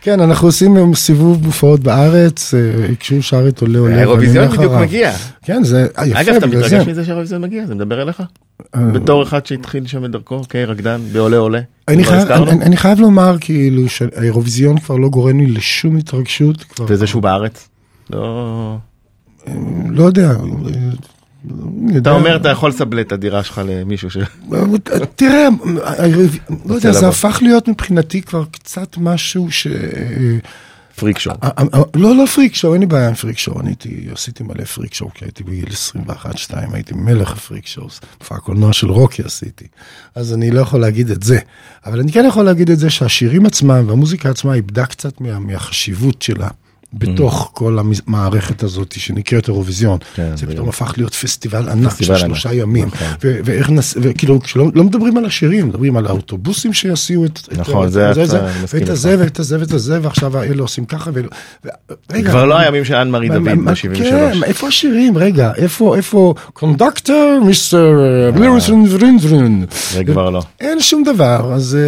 [0.00, 3.96] כן, אנחנו עושים היום סיבוב מופעות בארץ, אה, שר את עולה עולה.
[3.96, 4.72] האירוויזיון בדיוק.
[4.72, 5.12] מגיע.
[5.42, 6.84] כן, זה אה, יפה, אגב, אתה מתרגש זה.
[6.84, 7.66] מזה שהאירוויזיון מגיע?
[7.66, 8.22] זה מדבר אליך?
[8.74, 11.60] אה, בתור אחד שהתחיל שם את דרכו כרקדן בעולה עולה.
[11.88, 12.50] אני חייב, הזכרנו?
[12.50, 17.68] אני, אני חייב לומר כאילו שהאירוויזיון כבר לא גורם לי לשום התרגשות, וזה שהוא בארץ?
[18.10, 18.76] לא...
[19.90, 20.32] לא יודע.
[21.96, 24.16] אתה אומר אתה יכול לסבלט את הדירה שלך למישהו ש...
[25.14, 25.48] תראה,
[26.66, 27.08] לא יודע, זה.
[27.08, 29.66] הפך להיות מבחינתי כבר קצת משהו ש...
[31.00, 31.36] פריק שואו.
[31.42, 34.42] אה, אה, לא, לא פריק שואו, אין לי בעיה עם פריק שואו, אני הייתי, עשיתי
[34.42, 35.68] מלא פריק שואו, כי הייתי בגיל
[36.08, 37.88] 21-2, הייתי מלך הפריק שואו,
[38.20, 39.66] מופע הקולנוע של רוקי עשיתי,
[40.14, 41.38] אז אני לא יכול להגיד את זה,
[41.86, 46.22] אבל אני כן יכול להגיד את זה שהשירים עצמם והמוזיקה עצמה איבדה קצת מה, מהחשיבות
[46.22, 46.48] שלה
[46.92, 49.98] בתוך כל המערכת הזאת שנקראת אירוויזיון.
[50.14, 50.46] כן, זה.
[50.46, 52.88] פתאום הפך להיות פסטיבל ענק של שלושה ימים.
[52.88, 53.08] נכון.
[53.22, 53.94] ואיך נס...
[54.02, 54.38] וכאילו,
[54.74, 57.38] לא מדברים על השירים, מדברים על האוטובוסים שיסיעו את...
[57.52, 58.88] נכון, זה זה, אתה זה, מסכים ואת.
[58.88, 61.28] הזה ואת הזה ואת הזה, ועכשיו אלה עושים ככה ואלה...
[61.64, 61.68] ו-
[62.12, 63.98] רגע, כבר לא הימים של אנמרי דוד מה- מה- ב-73.
[63.98, 65.18] כן, איפה השירים?
[65.18, 67.90] רגע, איפה, איפה, קונדקטור, מיסטר
[68.34, 69.64] בלירסון ורינדרין.
[69.92, 70.42] זה כבר לא.
[70.60, 71.78] אין שום דבר, אז,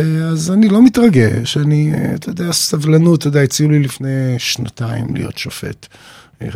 [0.49, 4.92] אה, אני לא מתרגש, אני, אה, אתה יודע, סבלנות, אתה יודע, הציעו לי לפני שנתיים
[5.15, 5.87] להיות שופט
[6.43, 6.49] אה,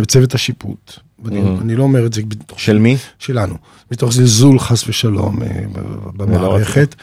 [0.00, 0.92] בצוות השיפוט.
[1.28, 2.96] אני, אני לא אומר את זה בתוך- של מי?
[3.18, 3.54] שלנו,
[3.92, 6.94] מתוך זלזול חס ושלום אה, ב- במערכת.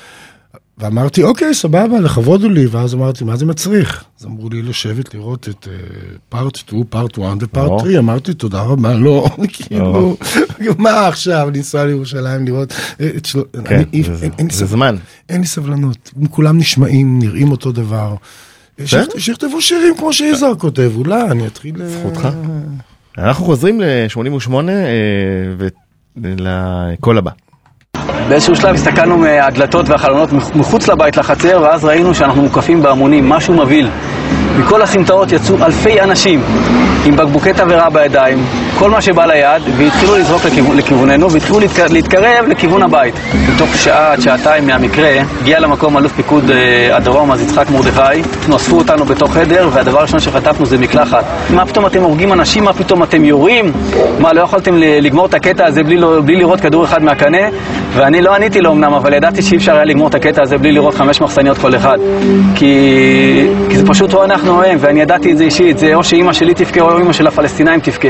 [0.79, 4.03] ואמרתי, אוקיי, סבבה, לכבוד הוא לי, ואז אמרתי, מה זה מצריך?
[4.19, 5.67] אז אמרו לי לשבת לראות את
[6.29, 7.79] פארט 2, פארט 1 ופארט או.
[7.79, 10.17] 3, אמרתי, תודה רבה, לא, כאילו,
[10.77, 13.39] מה עכשיו, לנסוע לירושלים לראות אה, את של...
[13.65, 13.83] כן,
[14.49, 14.65] זה-.
[14.65, 14.95] זמן.
[15.29, 18.15] אין לי סבלנות, כולם נשמעים, נראים אותו דבר.
[18.85, 21.81] שיכ- שיכתבו שירים כמו שיזהר כותב, אולי אני אתחיל...
[21.81, 22.27] אה, זכותך.
[23.17, 24.51] אנחנו חוזרים ל-88
[26.17, 27.31] ולקול הבא.
[28.29, 33.89] באיזשהו שלב הסתכלנו מהדלתות והחלונות מחוץ לבית לחצר, ואז ראינו שאנחנו מוקפים בהמונים, משהו מבהיל.
[34.57, 36.41] מכל הסמטאות יצאו אלפי אנשים
[37.05, 38.45] עם בקבוקי תבערה בידיים,
[38.79, 41.79] כל מה שבא ליד, והתחילו לזרוק לכיוון, לכיווננו, והתחילו להתק...
[41.79, 43.15] להתקרב לכיוון הבית.
[43.55, 45.09] בתוך שעה עד שעתיים מהמקרה,
[45.41, 48.21] הגיע למקום אלוף פיקוד אה, הדרום, אז יצחק מרדכי,
[48.55, 51.25] אספו אותנו בתוך חדר, והדבר הראשון שחטפנו זה מקלחת.
[51.49, 52.63] מה פתאום אתם הורגים אנשים?
[52.63, 53.71] מה פתאום אתם יורים?
[54.19, 57.47] מה, לא יכולתם לגמור את הקטע הזה בלי, לא- בלי לראות כדור אחד מהקנה?
[57.93, 60.71] ואני לא עניתי לו אמנם, אבל ידעתי שאי אפשר היה לגמור את הקטע הזה בלי
[60.71, 61.97] לראות חמש מחסניות כל אחד.
[62.55, 66.03] כי, כי זה פשוט או אנחנו או הם, ואני ידעתי את זה אישית, זה או
[66.03, 68.09] שאימא שלי תבכה או אימא של הפלסטינאים תבכה.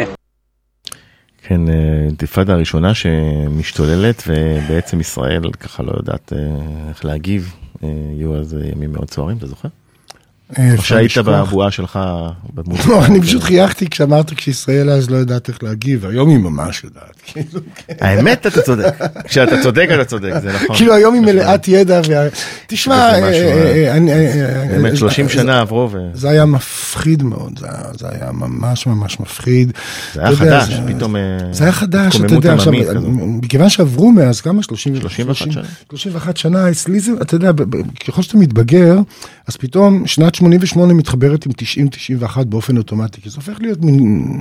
[1.41, 1.73] כן, אה,
[2.05, 6.39] אינתיפאדה הראשונה שמשתוללת ובעצם ישראל ככה לא יודעת אה,
[6.89, 7.55] איך להגיב.
[7.83, 9.67] אה, יהיו אז ימים מאוד סוערים, אתה זוכר?
[10.59, 11.17] אה, או אפשר שהיית.
[11.17, 11.99] בבועה שלך.
[12.87, 17.21] לא, אני פשוט חייכתי כשאמרת כשישראל אז לא יודעת איך להגיב, היום היא ממש יודעת.
[17.25, 17.59] כאילו,
[18.01, 20.75] האמת אתה צודק, כשאתה צודק אתה צודק, זה נכון.
[20.75, 22.01] כאילו היום היא מלאת ידע,
[22.67, 25.89] תשמע, אה, אה, אה, אה, אה, באמת אה, 30 אה, שנה עברו.
[26.13, 27.59] זה היה מפחיד מאוד,
[27.99, 29.71] זה היה- ממש ממש מפחיד.
[30.13, 31.15] זה היה חדש, פתאום...
[31.15, 32.73] אה, זה היה חדש, אתה יודע, עכשיו.
[33.17, 34.63] מכיוון שעברו מאז כמה?
[34.63, 35.61] 30, 31 שנה.
[35.89, 37.51] 31 שנה, אצלי זה, אתה יודע,
[38.07, 38.97] ככל שאתה מתבגר,
[39.47, 41.51] אז פתאום שנת 88 מתחברת עם
[42.25, 44.39] 90-91 באופן אוטומטי, כי זה הופך להיות מין...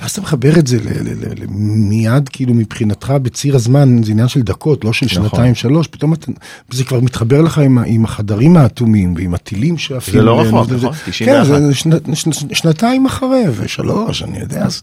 [0.00, 1.46] ואז אתה מחבר את זה ל- ל- ל- ל-
[1.88, 5.28] מיד, כאילו מבחינתך בציר הזמן, זה עניין של דקות, לא של נכון.
[5.28, 6.32] שנתיים, שלוש, פתאום אתה,
[6.70, 10.14] זה כבר מתחבר לך עם, עם החדרים האטומים ועם הטילים שעפים.
[10.14, 10.92] זה לא רחוק, נכון?
[10.92, 11.46] כן, 91.
[11.46, 14.80] זה שנת- שנת- שנתיים אחרי, ושלוש, אני יודע, אז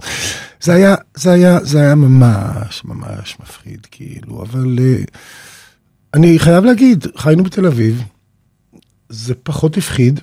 [0.61, 4.95] זה היה, זה היה, זה היה ממש, ממש מפחיד, כאילו, אבל אה,
[6.13, 8.03] אני חייב להגיד, חיינו בתל אביב,
[9.09, 10.19] זה פחות הפחיד,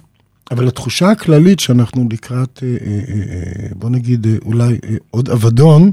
[0.51, 4.79] אבל התחושה הכללית שאנחנו לקראת, אה, אה, אה, בוא נגיד, אולי
[5.11, 5.91] עוד אבדון,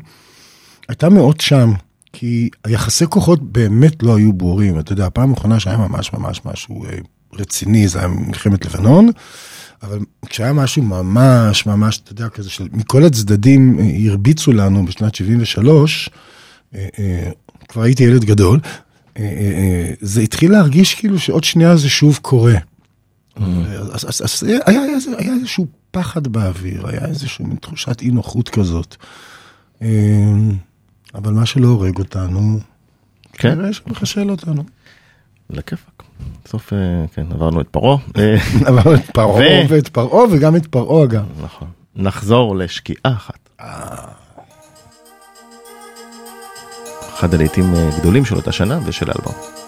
[0.87, 1.73] הייתה מאוד שם.
[2.13, 4.79] כי היחסי כוחות באמת לא היו ברורים.
[4.79, 6.85] אתה יודע, הפעם האחרונה שהיה ממש ממש משהו
[7.33, 9.09] רציני, זה היה מלחמת לבנון,
[9.83, 16.09] אבל כשהיה משהו ממש ממש, אתה יודע, כזה של מכל הצדדים הרביצו לנו בשנת 73,
[16.75, 17.29] אה, אה,
[17.67, 18.59] כבר הייתי ילד גדול,
[20.01, 22.55] זה התחיל להרגיש כאילו שעוד שנייה זה שוב קורה.
[23.35, 24.81] אז, אז, אז היה, היה,
[25.17, 28.95] היה איזשהו פחד באוויר, היה איזושהי מין תחושת אי נוחות כזאת.
[29.81, 29.87] אה,
[31.15, 32.59] אבל מה שלא הורג אותנו,
[33.33, 34.63] כן, כנראה שמחשל אותנו.
[35.49, 36.03] לכיפאק.
[36.45, 36.77] בסוף, אה,
[37.13, 37.97] כן, עברנו את פרעה.
[38.17, 38.35] אה,
[38.67, 41.25] אבל את פרעה ואת פרעה וגם את פרעה אגב.
[41.43, 41.67] נכון.
[41.95, 43.49] נחזור לשקיעה אחת.
[47.13, 49.60] אחד הלהיטים אה, גדולים של אותה שנה ושל האלבום.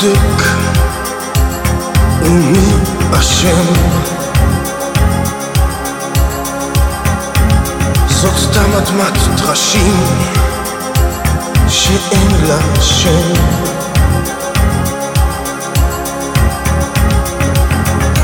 [0.00, 0.44] צודק
[2.22, 2.72] ומי
[3.20, 3.72] אשם?
[8.08, 10.04] זאת סתם אדמת טרשים
[11.68, 13.32] שאין לה שם.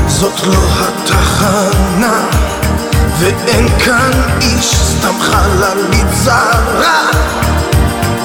[0.07, 2.25] זאת לא התחנה
[3.19, 4.11] ואין כאן
[4.41, 7.11] איש סתם חללית זרה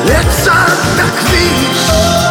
[0.05, 2.22] לצד הכביש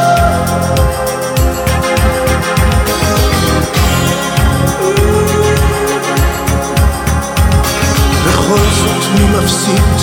[9.52, 10.01] בכל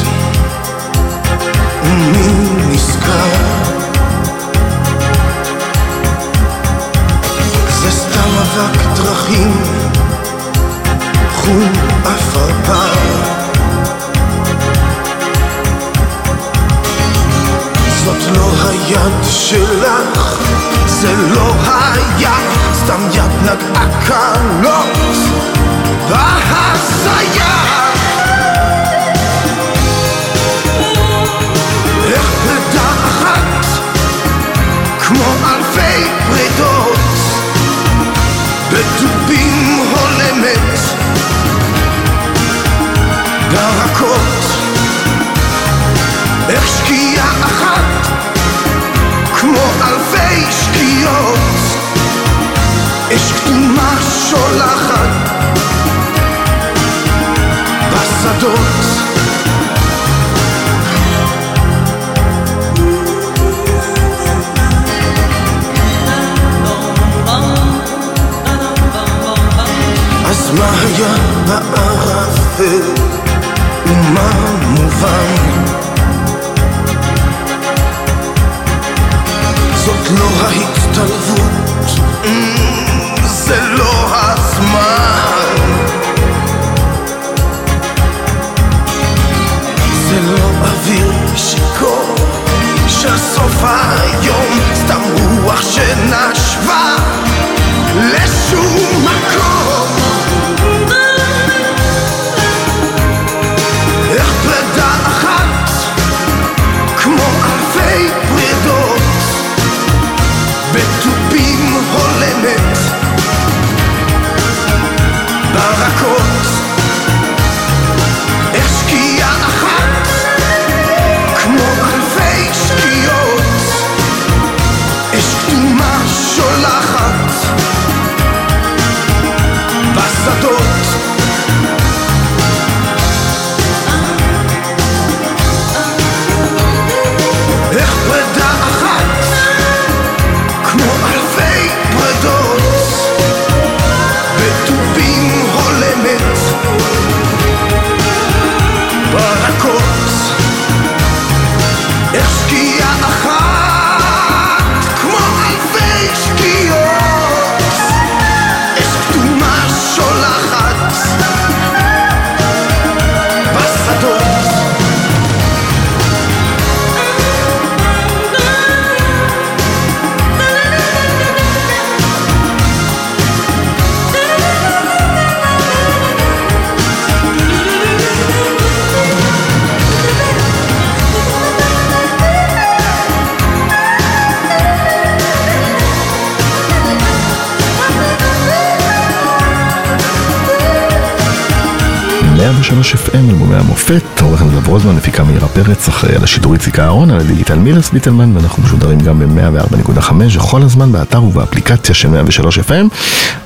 [195.18, 198.98] רוזמן, מפיקה מאירה פרץ, אחראי על השידור איציק אהרון, על הדיגיטל מירס ביטלמן, ואנחנו משודרים
[198.98, 202.94] גם ב-104.5 וכל הזמן באתר ובאפליקציה של 103 FM,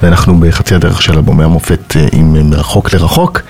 [0.03, 3.41] ואנחנו בחצי הדרך של אלבומי המופת אה, עם מרחוק לרחוק.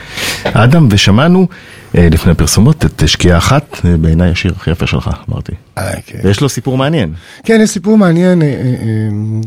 [0.45, 1.47] אדם, ושמענו
[1.95, 5.53] אה, לפני הפרסומות את שקיעה אחת, אה, בעיניי השיר הכי יפה שלך, אמרתי.
[5.79, 6.19] אה, כן.
[6.25, 7.15] ויש לו סיפור מעניין.
[7.45, 8.43] כן, יש סיפור מעניין.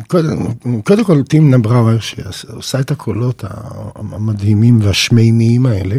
[0.07, 0.37] קודם,
[0.83, 3.43] קודם כל, טים נבראואר, שעושה את הקולות
[3.95, 5.95] המדהימים והשמימיים האלה,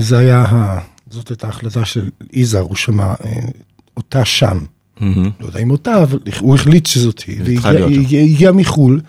[0.00, 0.80] זה היה, ה-
[1.10, 3.32] זאת הייתה החלטה של יזהר, הוא שמע אה,
[3.96, 4.58] אותה שם.
[5.40, 7.40] לא יודע אם אותה, אבל הוא החליט שזאת היא.
[7.44, 7.58] והיא
[8.20, 9.00] הגיעה- מחו"ל,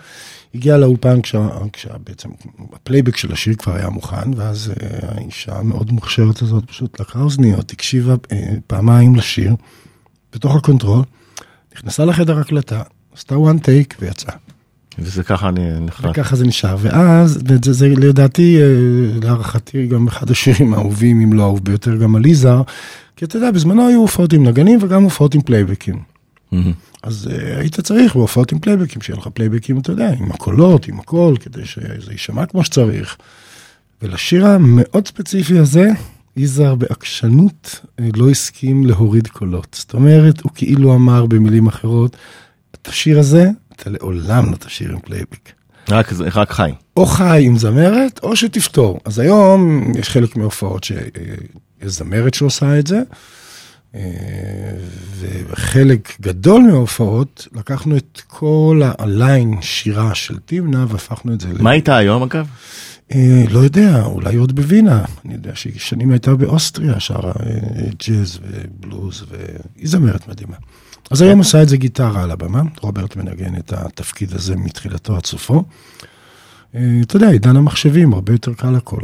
[0.54, 2.28] הגיעה לאולפן כשה- כשבעצם
[2.72, 7.70] הפלייבק של השיר כבר היה מוכן, ואז אה, האישה המאוד מוכשרת הזאת פשוט לקחה אוזניות,
[7.72, 8.36] הקשיבה אה,
[8.66, 9.54] פעמיים לשיר,
[10.34, 11.02] בתוך ה control,
[11.76, 12.82] נכנסה לחדר הקלטה,
[13.16, 14.34] עשתה one take ויצאה.
[14.98, 16.10] וזה ככה אני נחלט.
[16.10, 18.66] וככה זה נשאר, ואז, וזה זה, לדעתי, אה,
[19.22, 22.62] להערכתי, גם אחד השירים האהובים, אם לא האהוב ביותר, גם על יזהר,
[23.16, 26.02] כי אתה יודע, בזמנו היו הופעות עם נגנים וגם הופעות עם פלייבקים.
[26.52, 26.72] מהמם.
[27.02, 30.98] אז אה, היית צריך בהופעות עם פלייבקים, שיהיה לך פלייבקים, אתה יודע, עם הקולות, עם
[30.98, 33.16] הכל, כדי שזה יישמע כמו שצריך.
[34.02, 35.90] ולשיר המאוד ספציפי הזה,
[36.36, 39.76] יזהר בעקשנות אה, לא הסכים להוריד קולות.
[39.78, 42.16] זאת אומרת, הוא כאילו אמר במילים אחרות,
[42.74, 45.52] את השיר הזה, אתה לעולם לא תשיר עם פלייבק.
[45.88, 46.70] רק, רק חי.
[46.96, 49.00] או חי עם זמרת, או שתוותר.
[49.04, 50.98] אז היום יש חלק מההופעות שיש
[51.84, 53.02] זמרת שעושה את זה.
[53.94, 54.00] אה,
[55.20, 61.62] וחלק גדול מההופעות, לקחנו את כל הליין שירה של תמנה והפכנו את זה ל...
[61.62, 62.46] מה איתה היום אגב?
[63.14, 65.04] אה, לא יודע, אולי עוד בווינה.
[65.24, 67.58] אני יודע שהיא שנים הייתה באוסטריה, שרה אה,
[68.08, 70.56] ג'אז ובלוז, והיא זמרת מדהימה.
[71.10, 75.26] אז היום עושה את זה גיטרה על הבמה, רוברט מנגן את התפקיד הזה מתחילתו עד
[75.26, 75.64] סופו.
[76.74, 79.00] אה, אתה יודע, עידן המחשבים, הרבה יותר קל הכל.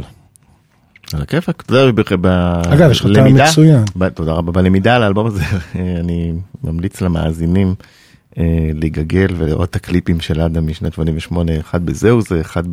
[1.13, 1.63] על הכיפאק.
[1.65, 3.83] אתה יודע, ב- ב- אגב, יש לך טעם מצוין.
[4.13, 4.51] תודה רבה.
[4.51, 5.43] בלמידה על האלבום הזה,
[5.99, 6.33] אני
[6.63, 7.75] ממליץ למאזינים
[8.73, 12.63] להיגגל ולראות את הקליפים של אדם משנת 88, אחד בזהו זה, אחד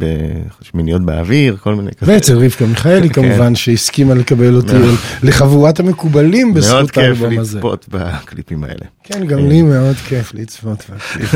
[0.61, 2.13] בשמיניות באוויר, כל מיני כזה.
[2.13, 3.15] ואצל רבקה מיכאלי כן.
[3.23, 4.95] כמובן, שהסכימה לקבל אותי מאוד.
[5.23, 7.59] לחבורת המקובלים מאוד בזכות כיף האלבום הזה.
[7.59, 8.85] לצפות בקליפים האלה.
[9.05, 10.85] כן, גם לי מאוד כיף לצפות.
[10.91, 11.35] בקליפ.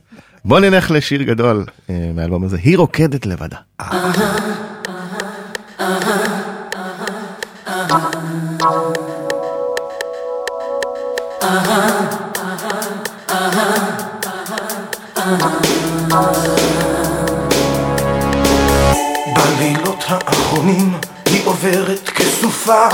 [0.44, 3.56] בוא נלך לשיר גדול אה, מהאלבום הזה, היא רוקדת לבדה.
[22.66, 22.88] כסופה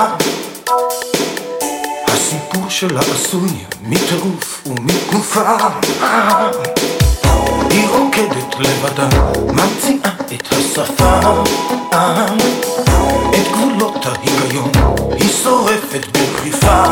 [2.07, 3.51] הסיפור שלה עשוי
[3.83, 5.57] מטירוף ומתנופה.
[7.71, 9.09] היא רוקדת לבדה,
[9.47, 11.21] ממציאה את השפה.
[13.31, 14.73] את גבולות ההיגיון
[15.19, 16.85] היא שורפת בדחיפה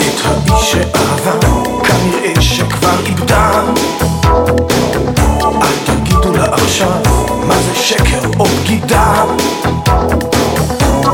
[0.00, 1.63] את האיש שאהבה,
[1.94, 3.62] כנראה שכבר איבדה.
[5.62, 7.02] אל תגידו לה עכשיו,
[7.46, 9.24] מה זה שקר או בגידה.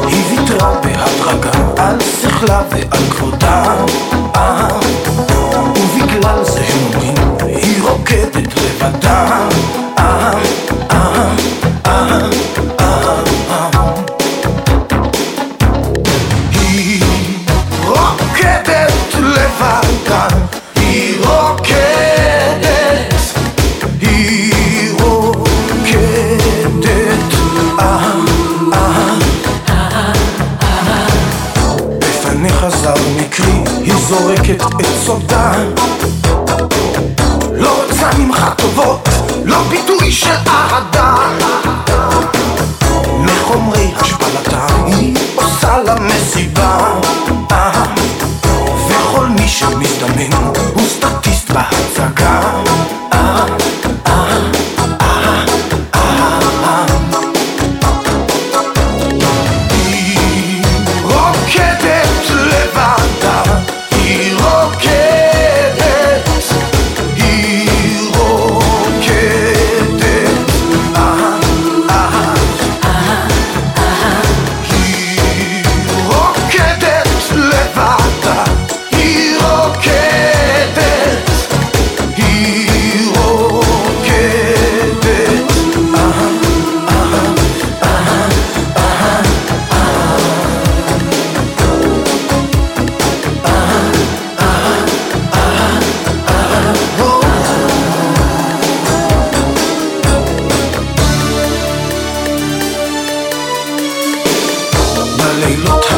[0.06, 3.74] היא ויתרה בהדרגה על שכלה ועל כבודה.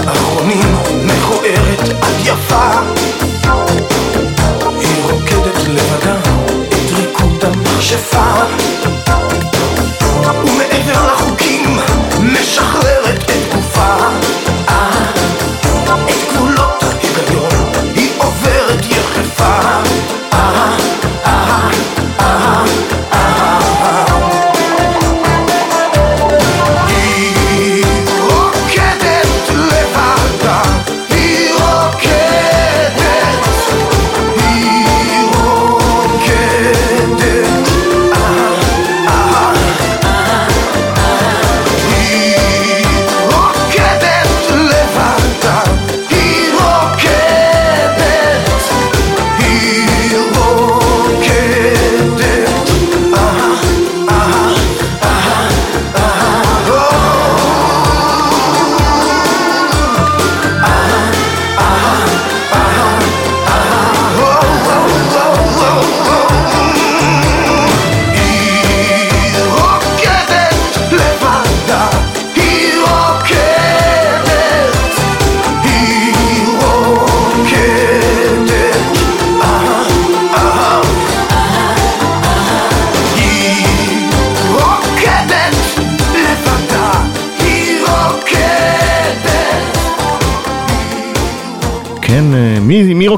[0.06, 2.70] האחרונים מכוערת עד יפה.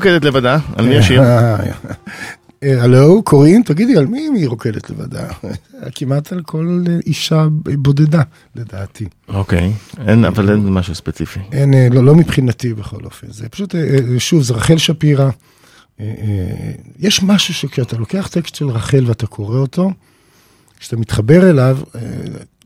[0.05, 0.59] רוקדת לבדה?
[0.77, 1.23] על מי השיר?
[2.83, 3.63] הלו, קוראים?
[3.63, 5.27] תגידי, על מי היא רוקדת לבדה?
[5.97, 7.47] כמעט על כל אישה
[7.79, 8.23] בודדה,
[8.57, 9.07] לדעתי.
[9.29, 9.73] אוקיי,
[10.07, 11.41] אין, אבל אין משהו ספציפי.
[11.53, 13.27] אין, אה, לא, לא מבחינתי בכל אופן.
[13.31, 15.31] זה פשוט, אה, אה, שוב, זה רחל שפירא.
[16.99, 19.91] יש משהו שכשאתה לוקח טקסט של רחל ואתה קורא אותו,
[20.79, 21.79] כשאתה מתחבר אליו,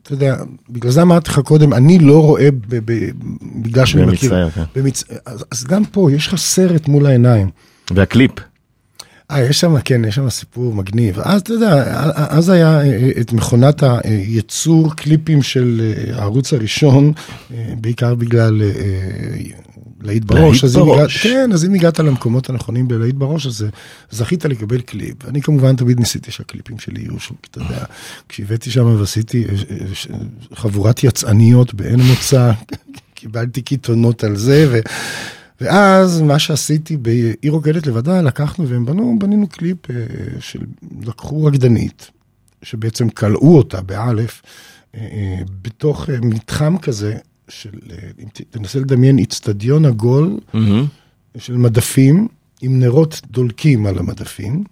[0.09, 0.37] אתה יודע,
[0.71, 3.09] בגלל זה אמרתי לך קודם, אני לא רואה, ב, ב,
[3.63, 4.31] בגלל שאני מכיר.
[4.31, 4.81] במצטייר, כן.
[4.81, 5.05] במצ...
[5.27, 7.51] אז, אז גם פה, יש לך סרט מול העיניים.
[7.95, 8.31] והקליפ.
[9.31, 11.21] אה, יש שם, כן, יש שם סיפור מגניב.
[11.21, 17.13] אז אתה יודע, אז היה אה, את מכונת הייצור קליפים של אה, הערוץ הראשון,
[17.55, 18.69] אה, בעיקר בגלל אה,
[20.03, 20.65] להיט בראש.
[20.65, 21.27] אז אם בראש.
[21.27, 23.69] הגעת- כן, אז אם הגעת למקומות הנכונים בלהיט בראש, אז אה,
[24.11, 25.25] זכית לקבל קליפ.
[25.29, 27.85] אני כמובן תמיד ניסיתי שהקליפים שלי יהיו שם, אתה יודע,
[28.29, 29.51] כשהבאתי שם ועשיתי אה,
[30.11, 30.17] אה,
[30.55, 32.53] חבורת יצאניות באין מוצא,
[33.15, 34.79] קיבלתי קיתונות על זה, ו...
[35.61, 39.97] ואז מה שעשיתי בעיר רוקדת לבדה, לקחנו והם בנו, בנינו קליפ אה,
[40.41, 40.61] של,
[41.03, 42.11] לקחו רקדנית,
[42.63, 44.43] שבעצם כלאו אותה באלף,
[44.95, 47.17] אה, אה, בתוך מתחם כזה,
[47.49, 47.71] של,
[48.19, 50.87] אם תנסה לדמיין איצטדיון עגול מהמם.
[51.39, 52.29] של מדפים,
[52.61, 54.65] עם נרות דולקים על המדפים,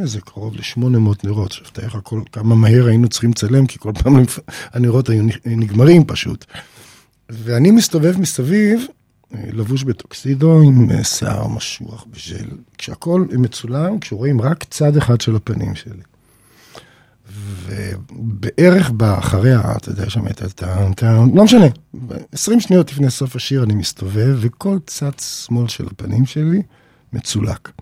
[0.00, 1.98] איזה קרוב ל-800 נרות, עכשיו תאר לך
[2.32, 4.16] כמה מהר היינו צריכים לצלם, כי כל פעם
[4.74, 6.44] הנרות היו נגמרים פשוט.
[7.28, 8.86] ואני מסתובב מסביב,
[9.32, 12.48] לבוש בטוקסידו עם אה, שיער משוח בז'ל,
[12.78, 16.02] כשהכול מצולם, כשרואים רק צד אחד של הפנים שלי.
[17.66, 20.48] ובערך באחריה, אתה יודע, שם הייתה
[20.94, 21.66] טאון, לא משנה,
[22.32, 26.62] 20 שניות לפני סוף השיר אני מסתובב, וכל צד שמאל של הפנים שלי
[27.12, 27.72] מצולק.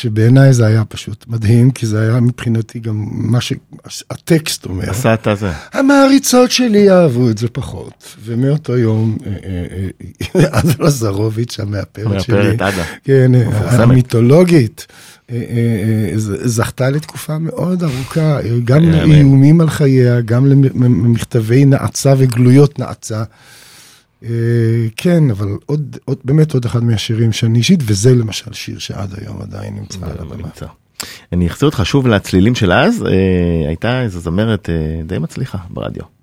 [0.00, 4.90] שבעיניי זה היה פשוט מדהים, כי זה היה מבחינתי גם מה שהטקסט אומר.
[4.90, 5.52] עשה את הזה.
[5.72, 9.88] המעריצות שלי אהבו את זה פחות, ומאותו יום אה, אה,
[10.42, 12.84] אה, עדה לזרוביץ', המאפרת שלי, המאפרת, עדה.
[13.04, 13.82] כן, אה.
[13.82, 14.86] המיתולוגית,
[15.30, 16.12] אה, אה, אה,
[16.48, 23.22] זכתה לתקופה מאוד ארוכה, אה, גם לאיומים על חייה, גם למכתבי נאצה וגלויות נאצה.
[24.24, 24.30] אה,
[24.96, 29.42] כן, אבל עוד, עוד, באמת עוד אחד מהשירים שאני אישית, וזה למשל שיר שעד היום
[29.42, 30.36] עדיין נמצא על הבמה.
[30.36, 30.66] נמצא.
[31.32, 36.17] אני אחזיר אותך שוב לצלילים של אז, אה, הייתה איזו זמרת אה, די מצליחה ברדיו.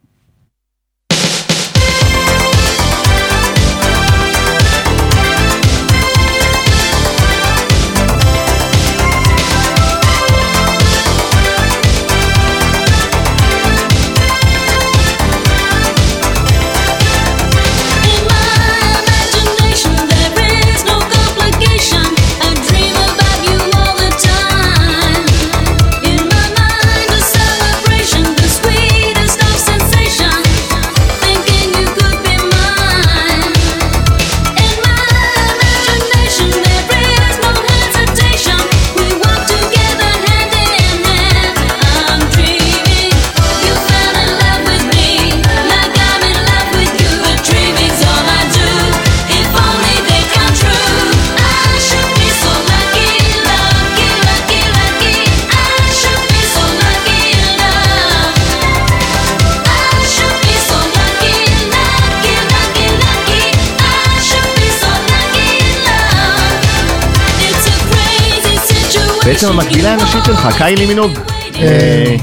[69.25, 71.11] בעצם המקבילה הנשית שלך, קיילי מינוג.
[71.55, 72.15] אה,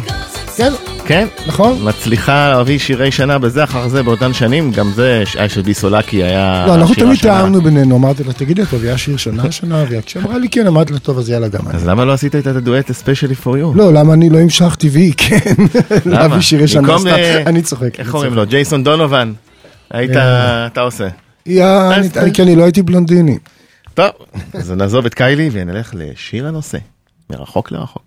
[0.56, 0.72] כן,
[1.04, 1.78] כן, נכון.
[1.88, 6.22] מצליחה להביא שירי שנה בזה אחר זה באותן שנים, גם זה היה של ביסו לקי
[6.22, 6.64] היה...
[6.66, 7.18] לא, אנחנו תמיד.
[7.20, 10.92] תיאמנו בינינו, אמרתי לה, תגידי, טוב, היה שיר שנה השנה, וכשהיא אמרה לי כן, אמרתי
[10.92, 11.76] לה, טוב, אז יאללה, גם אני.
[11.76, 13.74] אז למה לא עשית את הדואט הספיישלי פור יו?
[13.74, 15.54] לא, למה אני לא המשכתי והיא כן,
[16.06, 18.00] להביא שירי שנה, סתם, אה, אני צוחק.
[18.00, 18.34] איך קוראים.
[18.34, 18.46] לו?
[18.46, 19.32] ג'ייסון דונובן.
[19.90, 20.66] היית, אה.
[20.66, 21.08] אתה עושה.
[22.34, 23.38] כי אני לא הייתי בלונדיני.
[23.94, 24.10] טוב,
[24.54, 26.78] אז נעזוב את קיילי ונלך לשיר הנושא.
[27.32, 28.02] מרחוק לרחוק.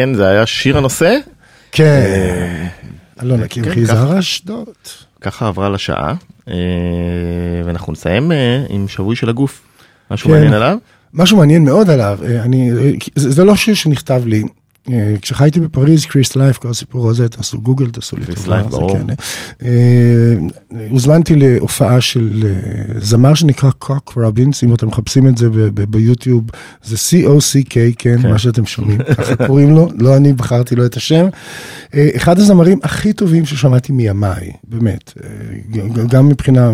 [0.00, 1.18] כן, זה היה שיר הנושא,
[1.72, 2.66] כן.
[3.22, 3.94] אלונה כן, קמחי ככה.
[3.94, 4.66] זהר אשדוד.
[5.20, 6.14] ככה עברה לשעה,
[6.48, 6.54] אה,
[7.64, 9.62] ואנחנו נסיים אה, עם שבוי של הגוף.
[10.10, 10.34] משהו כן.
[10.34, 10.76] מעניין עליו?
[11.14, 14.42] משהו מעניין מאוד עליו, אה, אני, אה, זה, זה לא שיר שנכתב לי.
[14.88, 18.46] אה, כשחייתי בפריז, קריסט לייף, כל הסיפור הזה, תעשו גוגל, תעשו לי קריס.
[18.46, 18.98] לייף, ברור.
[18.98, 19.68] כן, אה,
[20.74, 22.46] אה, הוזמנתי להופעה של
[22.98, 25.48] זמר שנקרא קוק רובינס, אם אתם מחפשים את זה
[25.88, 26.44] ביוטיוב,
[26.84, 28.30] זה C-O-C-K, כן, כן.
[28.30, 31.26] מה שאתם שומעים, ככה קוראים לו, לא אני בחרתי לו את השם.
[32.16, 35.12] אחד הזמרים הכי טובים ששמעתי מימיי, באמת,
[36.08, 36.70] גם מבחינה,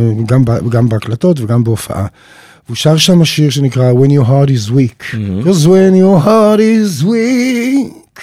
[0.68, 2.06] גם בהקלטות וגם בהופעה.
[2.66, 5.14] והוא שר שם שיר שנקרא When your heart is weak.
[5.14, 8.20] Because when your heart is weak.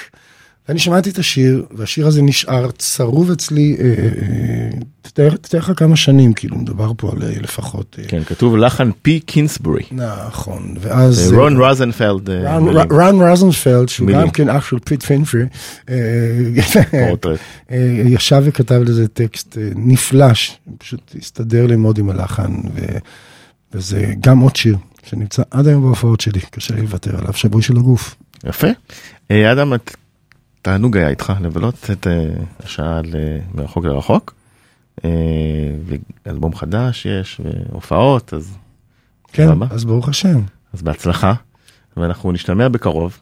[0.69, 4.69] ואני שמעתי את השיר, והשיר הזה נשאר צרוב אצלי, אה, אה, אה,
[5.01, 7.95] תתאר תתאר לך כמה שנים, כאילו, מדובר פה על אה, לפחות...
[7.99, 9.83] אה, כן, כתוב לחן פי קינסבורי.
[9.91, 11.33] נכון, ואז...
[11.33, 12.29] רון רוזנפלד.
[12.29, 12.81] אה, רן- מילים.
[12.91, 14.09] רן רוזנפלד, שהוא.
[14.11, 15.41] גם כן אח של פיט פינפרי,
[15.89, 15.95] אה.
[17.71, 20.27] אה, ישב וכתב לזה טקסט אה, נפלא,
[20.77, 22.97] פשוט הסתדר לי מאוד עם הלחן, ו-
[23.73, 27.77] וזה גם עוד שיר שנמצא עד היום בהופעות שלי, קשה לי לוותר עליו, שבוי של
[27.77, 28.15] הגוף.
[28.43, 28.67] יפה.
[29.31, 29.73] אה, אדם,
[30.61, 32.29] תענוג היה איתך לבלות את אה,
[32.63, 33.01] השעה
[33.53, 34.33] מרחוק לרחוק.
[35.05, 35.09] אה,
[36.25, 38.53] ואלבום חדש יש, והופעות, אז
[39.33, 39.67] כן, סבבה.
[39.69, 40.41] אז ברוך השם.
[40.73, 41.33] אז בהצלחה,
[41.97, 43.19] ואנחנו נשתמע בקרוב.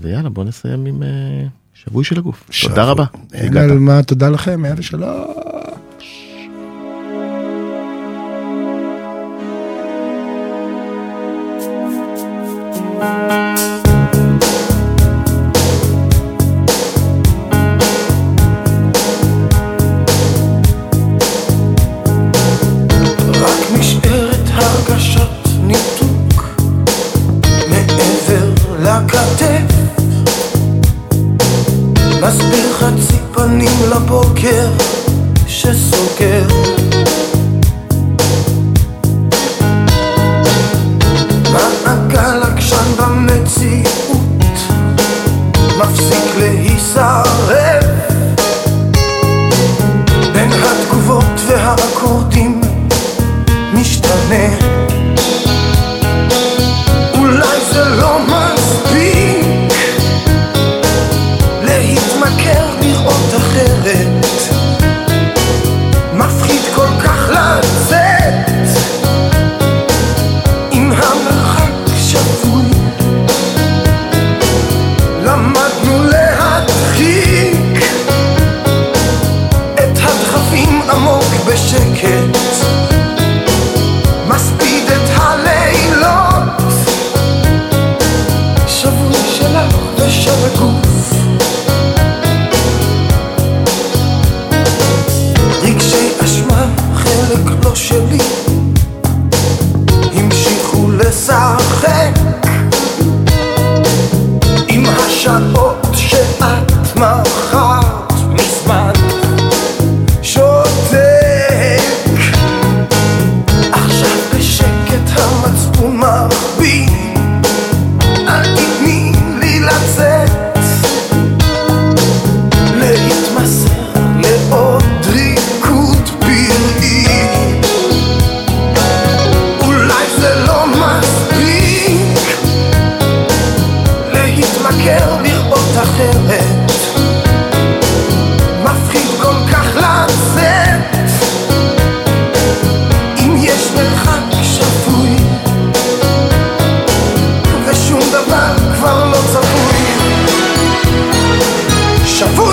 [0.00, 1.02] ויאללה, בוא נסיים עם
[1.74, 2.44] שבוי של הגוף.
[2.62, 2.84] תודה שבוע.
[2.84, 3.04] רבה.
[3.32, 3.56] אין.
[3.56, 4.94] על מה, תודה לכם, 103.
[4.94, 5.51] רק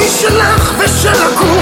[0.09, 1.58] שלך ושל הגור